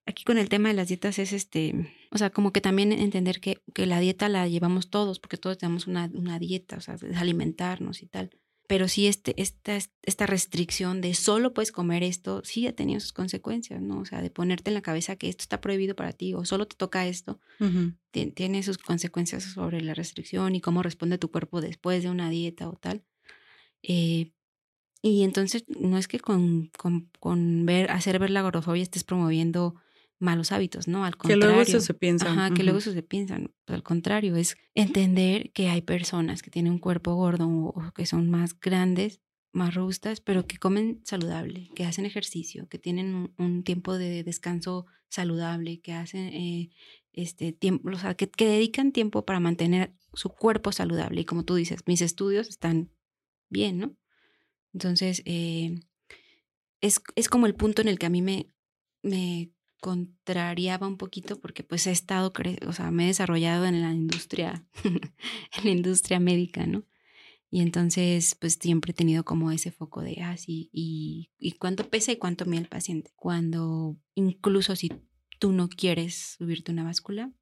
Aquí 0.07 0.25
con 0.25 0.39
el 0.39 0.49
tema 0.49 0.69
de 0.69 0.75
las 0.75 0.89
dietas 0.89 1.19
es 1.19 1.33
este, 1.33 1.95
o 2.11 2.19
sea, 2.19 2.31
como 2.31 2.53
que 2.53 2.61
también 2.61 2.93
entender 2.93 3.41
que, 3.41 3.63
que 3.75 3.87
la 3.87 4.01
dieta 4.01 4.29
la 4.29 4.49
llevamos 4.49 4.91
todos, 4.91 5.19
porque 5.19 5.37
todos 5.37 5.59
tenemos 5.59 5.87
una, 5.87 6.11
una 6.15 6.39
dieta, 6.39 6.77
o 6.77 6.81
sea, 6.81 6.95
es 6.95 7.17
alimentarnos 7.17 8.03
y 8.03 8.07
tal 8.07 8.31
pero 8.69 8.87
sí 8.87 9.07
este, 9.07 9.35
esta, 9.41 9.79
esta 10.03 10.27
restricción 10.27 11.01
de 11.01 11.15
solo 11.15 11.55
puedes 11.55 11.73
comer 11.73 12.03
esto, 12.03 12.43
sí 12.45 12.67
ha 12.67 12.77
tenido 12.77 13.01
sus 13.01 13.15
consecuencias, 13.15 13.81
¿no? 13.81 13.99
O 13.99 14.05
sea, 14.05 14.21
de 14.21 14.31
ponerte 14.31 14.69
en 14.69 14.75
la 14.75 14.83
cabeza 14.83 15.17
que 15.17 15.31
esto 15.31 15.43
está 15.43 15.63
prohibido 15.63 15.97
para 15.97 16.13
ti 16.13 16.35
o 16.35 16.45
solo 16.45 16.69
te 16.69 16.77
toca 16.77 17.07
esto, 17.07 17.41
tiene 18.13 18.63
sus 18.63 18.77
consecuencias 18.77 19.43
sobre 19.45 19.81
la 19.81 19.95
restricción 19.95 20.55
y 20.55 20.61
cómo 20.61 20.83
responde 20.83 21.17
tu 21.17 21.31
cuerpo 21.31 21.63
después 21.63 22.03
de 22.03 22.11
una 22.11 22.29
dieta 22.29 22.69
o 22.69 22.75
tal. 22.75 23.03
Eh, 23.83 24.33
y 25.03 25.23
entonces 25.23 25.65
no 25.69 25.99
es 25.99 26.09
que 26.09 26.19
con, 26.19 26.71
con, 26.77 27.11
con, 27.21 27.67
ver, 27.67 27.91
hacer 27.91 28.19
ver 28.19 28.31
la 28.31 28.43
gordofobia 28.43 28.83
estés 28.83 29.05
promoviendo 29.05 29.75
malos 30.19 30.51
hábitos, 30.53 30.89
¿no? 30.89 31.05
Al 31.05 31.17
contrario. 31.17 31.41
Que 31.41 31.47
luego 31.47 31.63
eso 31.63 31.81
se 31.81 31.95
piensa. 31.95 32.31
Ajá, 32.31 32.53
que 32.53 32.65
luego 32.65 32.79
eso 32.79 32.93
se 32.93 33.03
piensa. 33.03 33.39
Al 33.67 33.83
contrario, 33.83 34.37
es 34.37 34.57
entender 34.75 35.53
que 35.53 35.69
hay 35.69 35.83
personas 35.83 36.43
que 36.43 36.51
tienen 36.51 36.73
un 36.73 36.79
cuerpo 36.79 37.15
gordo 37.15 37.49
o 37.49 37.93
que 37.95 38.07
son 38.07 38.29
más 38.29 38.59
grandes, 38.59 39.21
más 39.53 39.75
robustas, 39.75 40.21
pero 40.21 40.47
que 40.47 40.59
comen 40.59 41.01
saludable, 41.05 41.71
que 41.75 41.85
hacen 41.85 42.05
ejercicio, 42.05 42.69
que 42.69 42.79
tienen 42.79 43.33
un, 43.39 43.63
tiempo 43.63 43.97
de 43.97 44.25
descanso 44.25 44.87
saludable, 45.09 45.81
que 45.81 45.93
hacen 45.93 46.29
eh, 46.29 46.71
este 47.13 47.53
tiempo, 47.53 47.91
o 47.91 47.99
sea, 47.99 48.15
que, 48.15 48.29
dedican 48.37 48.93
tiempo 48.93 49.25
para 49.25 49.41
mantener 49.41 49.95
su 50.15 50.31
cuerpo 50.31 50.73
saludable. 50.73 51.21
Y 51.21 51.25
como 51.25 51.45
tú 51.45 51.55
dices, 51.55 51.81
mis 51.87 52.03
estudios 52.03 52.49
están 52.49 52.91
bien, 53.49 53.79
¿no? 53.79 53.97
Entonces, 54.73 55.23
eh, 55.25 55.81
es, 56.81 57.01
es 57.17 57.29
como 57.29 57.47
el 57.47 57.55
punto 57.55 57.83
en 57.83 57.89
el 57.89 57.99
que 57.99 58.07
a 58.07 58.11
mí 58.11 58.23
me, 58.23 58.53
me 59.03 59.51
contrariaba 59.81 60.87
un 60.87 60.97
poquito 60.97 61.41
porque 61.41 61.63
pues 61.63 61.87
he 61.87 61.93
estado, 61.93 62.33
o 62.67 62.73
sea, 62.73 62.91
me 62.91 63.05
he 63.05 63.07
desarrollado 63.09 63.65
en 63.67 63.81
la 63.83 63.93
industria, 63.93 64.67
en 64.85 65.65
la 65.65 65.71
industria 65.71 66.21
médica, 66.21 66.67
¿no? 66.67 66.85
Y 67.51 67.61
entonces 67.61 68.35
pues 68.35 68.59
siempre 68.61 68.91
he 68.91 68.95
tenido 68.95 69.25
como 69.25 69.51
ese 69.51 69.71
foco 69.71 70.03
de, 70.03 70.21
ah, 70.23 70.37
sí, 70.37 70.69
y, 70.73 71.31
y 71.39 71.53
cuánto 71.53 71.89
pesa 71.89 72.13
y 72.13 72.17
cuánto 72.17 72.45
mide 72.45 72.63
el 72.63 72.69
paciente. 72.69 73.13
Cuando 73.17 73.97
incluso 74.15 74.77
si 74.77 74.93
tú 75.39 75.53
no 75.53 75.69
quieres 75.69 76.37
subirte 76.39 76.73
una 76.73 76.85
báscula, 76.85 77.33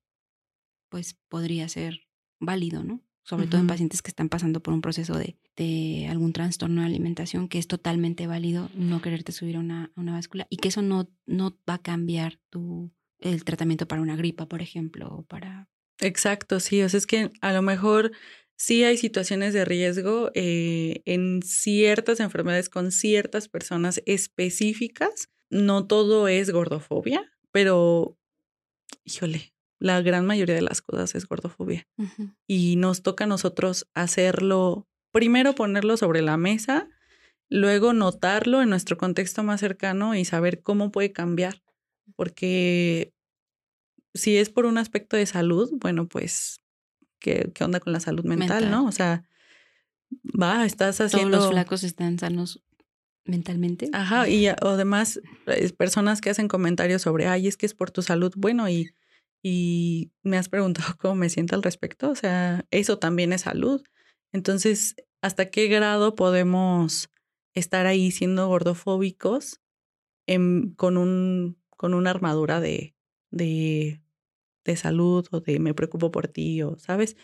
pues 0.88 1.14
podría 1.28 1.68
ser 1.68 2.02
válido, 2.38 2.84
¿no? 2.84 3.02
Sobre 3.26 3.48
todo 3.48 3.60
en 3.60 3.66
pacientes 3.66 4.02
que 4.02 4.10
están 4.10 4.28
pasando 4.28 4.60
por 4.60 4.72
un 4.72 4.80
proceso 4.80 5.18
de, 5.18 5.36
de, 5.56 6.06
algún 6.08 6.32
trastorno 6.32 6.82
de 6.82 6.86
alimentación, 6.86 7.48
que 7.48 7.58
es 7.58 7.66
totalmente 7.66 8.28
válido 8.28 8.70
no 8.74 9.02
quererte 9.02 9.32
subir 9.32 9.56
a 9.56 9.60
una, 9.60 9.90
una 9.96 10.12
báscula 10.12 10.46
y 10.48 10.58
que 10.58 10.68
eso 10.68 10.80
no, 10.80 11.08
no 11.26 11.58
va 11.68 11.74
a 11.74 11.82
cambiar 11.82 12.38
tu, 12.50 12.92
el 13.18 13.42
tratamiento 13.42 13.88
para 13.88 14.00
una 14.00 14.14
gripa, 14.14 14.46
por 14.46 14.62
ejemplo, 14.62 15.08
o 15.08 15.22
para... 15.24 15.68
Exacto, 15.98 16.60
sí, 16.60 16.82
o 16.82 16.88
sea, 16.88 16.98
es 16.98 17.06
que 17.08 17.32
a 17.40 17.52
lo 17.52 17.62
mejor 17.62 18.12
sí 18.56 18.84
hay 18.84 18.96
situaciones 18.96 19.52
de 19.54 19.64
riesgo 19.64 20.30
eh, 20.34 21.02
en 21.04 21.42
ciertas 21.42 22.20
enfermedades 22.20 22.68
con 22.68 22.92
ciertas 22.92 23.48
personas 23.48 24.02
específicas. 24.06 25.30
No 25.50 25.88
todo 25.88 26.28
es 26.28 26.50
gordofobia, 26.50 27.32
pero, 27.50 28.16
híjole, 29.04 29.55
la 29.78 30.00
gran 30.02 30.26
mayoría 30.26 30.54
de 30.54 30.62
las 30.62 30.82
cosas 30.82 31.14
es 31.14 31.26
gordofobia. 31.26 31.86
Y 32.46 32.76
nos 32.76 33.02
toca 33.02 33.24
a 33.24 33.26
nosotros 33.26 33.88
hacerlo, 33.94 34.88
primero 35.12 35.54
ponerlo 35.54 35.96
sobre 35.96 36.22
la 36.22 36.36
mesa, 36.36 36.88
luego 37.48 37.92
notarlo 37.92 38.62
en 38.62 38.70
nuestro 38.70 38.96
contexto 38.96 39.42
más 39.42 39.60
cercano 39.60 40.14
y 40.14 40.24
saber 40.24 40.62
cómo 40.62 40.90
puede 40.90 41.12
cambiar. 41.12 41.62
Porque 42.14 43.12
si 44.14 44.36
es 44.36 44.48
por 44.48 44.66
un 44.66 44.78
aspecto 44.78 45.16
de 45.16 45.26
salud, 45.26 45.70
bueno, 45.74 46.08
pues, 46.08 46.60
¿qué, 47.18 47.50
qué 47.54 47.64
onda 47.64 47.80
con 47.80 47.92
la 47.92 48.00
salud 48.00 48.24
mental, 48.24 48.70
no? 48.70 48.86
O 48.86 48.92
sea, 48.92 49.24
va, 50.10 50.64
estás 50.64 51.00
haciendo... 51.00 51.38
Todos 51.38 51.44
los 51.44 51.52
flacos 51.52 51.84
están 51.84 52.18
sanos 52.18 52.62
mentalmente. 53.24 53.90
Ajá, 53.92 54.28
y 54.28 54.46
además 54.46 55.20
personas 55.76 56.20
que 56.20 56.30
hacen 56.30 56.48
comentarios 56.48 57.02
sobre, 57.02 57.26
ay, 57.26 57.48
es 57.48 57.56
que 57.56 57.66
es 57.66 57.74
por 57.74 57.90
tu 57.90 58.02
salud, 58.02 58.32
bueno, 58.36 58.68
y 58.68 58.94
y 59.42 60.12
me 60.22 60.38
has 60.38 60.48
preguntado 60.48 60.94
cómo 61.00 61.14
me 61.16 61.30
siento 61.30 61.54
al 61.54 61.62
respecto. 61.62 62.10
O 62.10 62.14
sea, 62.14 62.66
eso 62.70 62.98
también 62.98 63.32
es 63.32 63.42
salud. 63.42 63.82
Entonces, 64.32 64.96
¿hasta 65.22 65.50
qué 65.50 65.68
grado 65.68 66.14
podemos 66.14 67.10
estar 67.54 67.86
ahí 67.86 68.10
siendo 68.10 68.48
gordofóbicos 68.48 69.60
con, 70.76 70.96
un, 70.96 71.58
con 71.70 71.94
una 71.94 72.10
armadura 72.10 72.60
de, 72.60 72.94
de, 73.30 74.02
de 74.64 74.76
salud 74.76 75.26
o 75.30 75.40
de 75.40 75.60
me 75.60 75.74
preocupo 75.74 76.10
por 76.10 76.28
ti 76.28 76.62
o, 76.62 76.78
¿sabes? 76.78 77.16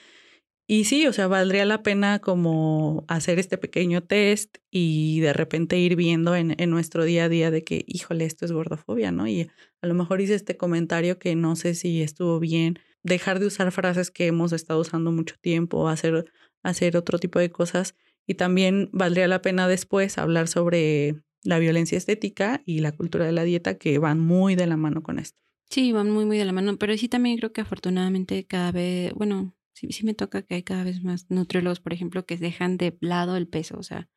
Y 0.66 0.84
sí, 0.84 1.06
o 1.06 1.12
sea, 1.12 1.26
valdría 1.26 1.64
la 1.64 1.82
pena 1.82 2.20
como 2.20 3.04
hacer 3.08 3.38
este 3.38 3.58
pequeño 3.58 4.02
test 4.02 4.58
y 4.70 5.20
de 5.20 5.32
repente 5.32 5.78
ir 5.78 5.96
viendo 5.96 6.36
en, 6.36 6.54
en, 6.58 6.70
nuestro 6.70 7.04
día 7.04 7.24
a 7.24 7.28
día 7.28 7.50
de 7.50 7.64
que, 7.64 7.84
híjole, 7.86 8.24
esto 8.24 8.44
es 8.44 8.52
gordofobia, 8.52 9.10
¿no? 9.10 9.26
Y 9.26 9.50
a 9.82 9.86
lo 9.86 9.94
mejor 9.94 10.20
hice 10.20 10.34
este 10.34 10.56
comentario 10.56 11.18
que 11.18 11.34
no 11.34 11.56
sé 11.56 11.74
si 11.74 12.00
estuvo 12.00 12.38
bien, 12.38 12.78
dejar 13.02 13.40
de 13.40 13.46
usar 13.46 13.72
frases 13.72 14.10
que 14.10 14.26
hemos 14.26 14.52
estado 14.52 14.80
usando 14.80 15.12
mucho 15.12 15.34
tiempo, 15.40 15.88
hacer, 15.88 16.32
hacer 16.62 16.96
otro 16.96 17.18
tipo 17.18 17.38
de 17.38 17.50
cosas. 17.50 17.96
Y 18.26 18.34
también 18.34 18.88
valdría 18.92 19.26
la 19.28 19.42
pena 19.42 19.66
después 19.66 20.16
hablar 20.16 20.46
sobre 20.46 21.16
la 21.42 21.58
violencia 21.58 21.98
estética 21.98 22.62
y 22.64 22.78
la 22.78 22.92
cultura 22.92 23.26
de 23.26 23.32
la 23.32 23.44
dieta 23.44 23.76
que 23.76 23.98
van 23.98 24.20
muy 24.20 24.54
de 24.54 24.66
la 24.66 24.76
mano 24.76 25.02
con 25.02 25.18
esto. 25.18 25.38
Sí, 25.68 25.92
van 25.92 26.10
muy, 26.10 26.24
muy 26.24 26.38
de 26.38 26.44
la 26.44 26.52
mano, 26.52 26.76
pero 26.76 26.96
sí 26.96 27.08
también 27.08 27.38
creo 27.38 27.52
que 27.52 27.62
afortunadamente 27.62 28.44
cada 28.44 28.70
vez, 28.72 29.12
bueno, 29.14 29.54
sí, 29.72 29.88
sí 29.92 30.04
me 30.04 30.14
toca 30.14 30.42
que 30.42 30.54
hay 30.54 30.62
cada 30.62 30.84
vez 30.84 31.02
más 31.02 31.26
nutriólogos, 31.30 31.80
por 31.80 31.92
ejemplo, 31.92 32.26
que 32.26 32.36
dejan 32.36 32.76
de 32.76 32.96
lado 33.00 33.36
el 33.36 33.48
peso, 33.48 33.78
o 33.78 33.82
sea, 33.82 34.08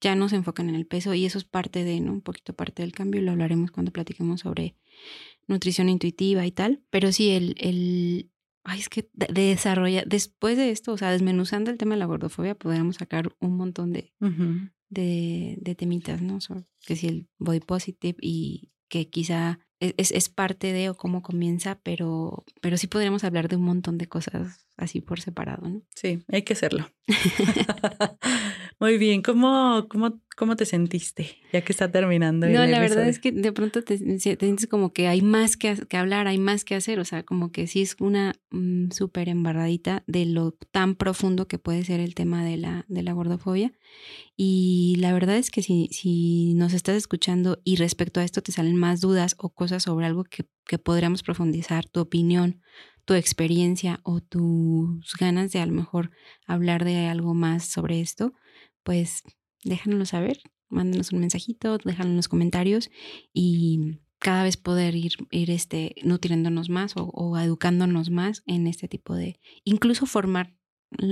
ya 0.00 0.16
no 0.16 0.28
se 0.28 0.36
enfocan 0.36 0.68
en 0.68 0.74
el 0.74 0.86
peso 0.86 1.14
y 1.14 1.24
eso 1.24 1.38
es 1.38 1.44
parte 1.44 1.84
de, 1.84 2.00
¿no? 2.00 2.12
Un 2.12 2.22
poquito 2.22 2.54
parte 2.54 2.82
del 2.82 2.92
cambio, 2.92 3.22
lo 3.22 3.30
hablaremos 3.30 3.70
cuando 3.70 3.92
platiquemos 3.92 4.40
sobre 4.40 4.76
nutrición 5.46 5.88
intuitiva 5.88 6.44
y 6.44 6.52
tal, 6.52 6.82
pero 6.90 7.12
sí, 7.12 7.30
el, 7.30 7.54
el 7.58 8.30
ay, 8.64 8.80
es 8.80 8.88
que 8.88 9.08
de, 9.12 9.32
desarrolla, 9.32 10.02
después 10.06 10.56
de 10.56 10.70
esto, 10.70 10.92
o 10.92 10.98
sea, 10.98 11.10
desmenuzando 11.10 11.70
el 11.70 11.78
tema 11.78 11.94
de 11.94 12.00
la 12.00 12.06
gordofobia, 12.06 12.54
podríamos 12.54 12.96
sacar 12.96 13.34
un 13.40 13.56
montón 13.56 13.92
de, 13.92 14.12
de, 14.88 15.56
de, 15.60 15.74
temitas, 15.74 16.20
¿no? 16.20 16.38
que 16.84 16.96
si 16.96 17.06
el 17.06 17.28
body 17.38 17.60
positive 17.60 18.18
y 18.20 18.72
que 18.88 19.08
quizá 19.08 19.60
es, 19.82 20.12
es, 20.12 20.28
parte 20.28 20.72
de 20.72 20.90
o 20.90 20.96
cómo 20.96 21.22
comienza, 21.22 21.78
pero, 21.82 22.44
pero 22.60 22.76
sí 22.76 22.86
podríamos 22.86 23.24
hablar 23.24 23.48
de 23.48 23.56
un 23.56 23.64
montón 23.64 23.98
de 23.98 24.08
cosas 24.08 24.66
así 24.76 25.00
por 25.00 25.20
separado, 25.20 25.68
¿no? 25.68 25.82
Sí, 25.94 26.22
hay 26.28 26.42
que 26.42 26.52
hacerlo. 26.52 26.88
Muy 28.82 28.98
bien, 28.98 29.22
¿Cómo, 29.22 29.86
cómo, 29.88 30.20
cómo 30.36 30.56
te 30.56 30.66
sentiste 30.66 31.38
ya 31.52 31.60
que 31.60 31.70
está 31.70 31.92
terminando? 31.92 32.48
No, 32.48 32.66
la 32.66 32.80
verdad 32.80 33.06
es 33.08 33.20
que 33.20 33.30
de 33.30 33.52
pronto 33.52 33.84
te, 33.84 34.18
sientes 34.18 34.66
como 34.66 34.92
que 34.92 35.06
hay 35.06 35.22
más 35.22 35.56
que, 35.56 35.76
que, 35.86 35.96
hablar, 35.96 36.26
hay 36.26 36.38
más 36.38 36.64
que 36.64 36.74
hacer, 36.74 36.98
o 36.98 37.04
sea, 37.04 37.22
como 37.22 37.52
que 37.52 37.68
sí 37.68 37.82
es 37.82 37.94
una 38.00 38.34
mm, 38.50 38.90
súper 38.90 39.28
embarradita 39.28 40.02
de 40.08 40.26
lo 40.26 40.50
tan 40.72 40.96
profundo 40.96 41.46
que 41.46 41.60
puede 41.60 41.84
ser 41.84 42.00
el 42.00 42.16
tema 42.16 42.44
de 42.44 42.56
la, 42.56 42.84
de 42.88 43.04
la 43.04 43.12
gordofobia. 43.12 43.70
Y 44.36 44.96
la 44.98 45.12
verdad 45.12 45.36
es 45.36 45.52
que 45.52 45.62
si, 45.62 45.88
si 45.92 46.54
nos 46.54 46.72
estás 46.72 46.96
escuchando 46.96 47.60
y 47.62 47.76
respecto 47.76 48.18
a 48.18 48.24
esto 48.24 48.42
te 48.42 48.50
salen 48.50 48.74
más 48.74 49.00
dudas 49.00 49.36
o 49.38 49.50
cosas 49.50 49.84
sobre 49.84 50.06
algo 50.06 50.24
que, 50.24 50.46
que 50.66 50.78
podríamos 50.78 51.22
profundizar, 51.22 51.86
tu 51.86 52.00
opinión, 52.00 52.60
tu 53.04 53.14
experiencia 53.14 54.00
o 54.02 54.20
tus 54.20 55.14
ganas 55.20 55.52
de 55.52 55.60
a 55.60 55.66
lo 55.66 55.72
mejor 55.72 56.10
hablar 56.46 56.84
de 56.84 57.06
algo 57.06 57.32
más 57.32 57.64
sobre 57.64 58.00
esto, 58.00 58.32
pues 58.82 59.22
déjanoslo 59.64 60.06
saber, 60.06 60.40
mándanos 60.68 61.12
un 61.12 61.20
mensajito, 61.20 61.78
déjanos 61.78 62.10
en 62.10 62.16
los 62.16 62.28
comentarios 62.28 62.90
y 63.32 64.00
cada 64.18 64.44
vez 64.44 64.56
poder 64.56 64.94
ir, 64.94 65.12
ir 65.30 65.50
este, 65.50 65.96
nutriéndonos 66.04 66.68
más 66.68 66.94
o, 66.96 67.38
educándonos 67.38 68.10
más 68.10 68.42
en 68.46 68.66
este 68.66 68.88
tipo 68.88 69.14
de, 69.14 69.40
incluso 69.64 70.06
formar 70.06 70.56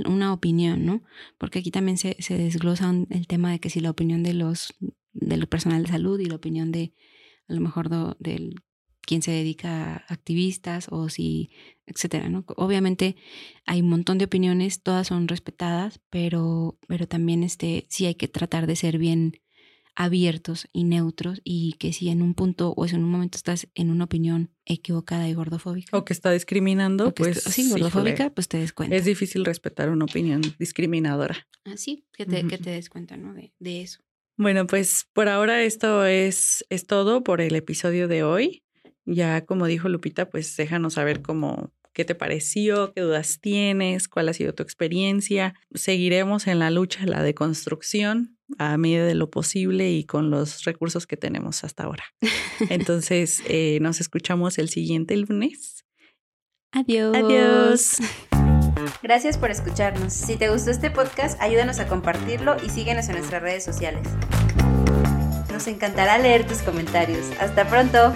una 0.05 0.31
opinión, 0.31 0.85
¿no? 0.85 1.03
Porque 1.37 1.59
aquí 1.59 1.71
también 1.71 1.97
se, 1.97 2.15
se 2.19 2.37
desglosa 2.37 2.93
el 3.09 3.27
tema 3.27 3.51
de 3.51 3.59
que 3.59 3.69
si 3.69 3.79
la 3.79 3.89
opinión 3.89 4.23
de 4.23 4.33
los 4.33 4.73
del 5.13 5.47
personal 5.47 5.83
de 5.83 5.89
salud 5.89 6.19
y 6.19 6.25
la 6.25 6.35
opinión 6.35 6.71
de 6.71 6.93
a 7.47 7.53
lo 7.53 7.61
mejor 7.61 7.89
del 8.19 8.55
quien 9.11 9.21
se 9.21 9.31
dedica 9.31 10.05
a 10.07 10.13
activistas 10.13 10.87
o 10.89 11.09
si, 11.09 11.49
etcétera, 11.85 12.29
¿no? 12.29 12.45
Obviamente 12.55 13.17
hay 13.65 13.81
un 13.81 13.89
montón 13.89 14.17
de 14.17 14.23
opiniones, 14.23 14.83
todas 14.83 15.07
son 15.07 15.27
respetadas, 15.27 15.99
pero, 16.09 16.79
pero 16.87 17.09
también 17.09 17.43
este, 17.43 17.87
sí 17.89 18.05
hay 18.05 18.15
que 18.15 18.29
tratar 18.29 18.67
de 18.67 18.77
ser 18.77 18.97
bien 18.97 19.41
abiertos 19.97 20.69
y 20.71 20.85
neutros 20.85 21.41
y 21.43 21.73
que 21.73 21.91
si 21.91 22.07
en 22.07 22.21
un 22.21 22.35
punto 22.35 22.73
o 22.77 22.85
en 22.85 23.03
un 23.03 23.11
momento 23.11 23.37
estás 23.37 23.67
en 23.75 23.89
una 23.89 24.05
opinión 24.05 24.49
equivocada 24.63 25.27
y 25.27 25.33
gordofóbica. 25.33 25.97
O 25.97 26.05
que 26.05 26.13
está 26.13 26.31
discriminando, 26.31 27.13
pues. 27.13 27.43
sí, 27.43 27.69
gordofóbica, 27.69 28.29
pues 28.29 28.47
te 28.47 28.59
des 28.59 28.71
cuenta. 28.71 28.95
Es 28.95 29.03
difícil 29.03 29.43
respetar 29.43 29.89
una 29.89 30.05
opinión 30.05 30.41
discriminadora. 30.57 31.49
Así, 31.65 32.05
que 32.13 32.25
te, 32.25 32.47
que 32.47 32.57
te 32.57 32.69
des 32.69 32.87
cuenta, 32.87 33.17
¿no? 33.17 33.33
De, 33.33 33.51
de 33.59 33.81
eso. 33.81 33.99
Bueno, 34.37 34.67
pues 34.67 35.05
por 35.11 35.27
ahora 35.27 35.63
esto 35.63 36.05
es, 36.05 36.65
es 36.69 36.87
todo 36.87 37.25
por 37.25 37.41
el 37.41 37.55
episodio 37.55 38.07
de 38.07 38.23
hoy. 38.23 38.63
Ya 39.05 39.45
como 39.45 39.65
dijo 39.65 39.89
Lupita, 39.89 40.29
pues 40.29 40.55
déjanos 40.57 40.93
saber 40.93 41.21
cómo, 41.21 41.71
qué 41.93 42.05
te 42.05 42.15
pareció, 42.15 42.93
qué 42.93 43.01
dudas 43.01 43.39
tienes, 43.41 44.07
cuál 44.07 44.29
ha 44.29 44.33
sido 44.33 44.53
tu 44.53 44.63
experiencia. 44.63 45.55
Seguiremos 45.73 46.47
en 46.47 46.59
la 46.59 46.71
lucha, 46.71 47.05
la 47.05 47.23
deconstrucción 47.23 48.37
a 48.57 48.77
medida 48.77 49.05
de 49.05 49.15
lo 49.15 49.29
posible 49.29 49.91
y 49.91 50.03
con 50.03 50.29
los 50.29 50.63
recursos 50.63 51.07
que 51.07 51.17
tenemos 51.17 51.63
hasta 51.63 51.83
ahora. 51.83 52.03
Entonces, 52.69 53.41
eh, 53.47 53.79
nos 53.81 54.01
escuchamos 54.01 54.57
el 54.57 54.69
siguiente 54.69 55.15
lunes. 55.17 55.85
Adiós. 56.71 57.15
Adiós. 57.15 57.97
Gracias 59.03 59.37
por 59.37 59.51
escucharnos. 59.51 60.13
Si 60.13 60.37
te 60.37 60.49
gustó 60.49 60.71
este 60.71 60.89
podcast, 60.89 61.39
ayúdanos 61.41 61.79
a 61.79 61.87
compartirlo 61.87 62.55
y 62.65 62.69
síguenos 62.69 63.09
en 63.09 63.15
nuestras 63.15 63.41
redes 63.41 63.63
sociales. 63.63 64.07
Nos 65.61 65.67
encantará 65.67 66.17
leer 66.17 66.47
tus 66.47 66.57
comentarios. 66.63 67.27
Hasta 67.39 67.67
pronto. 67.67 68.11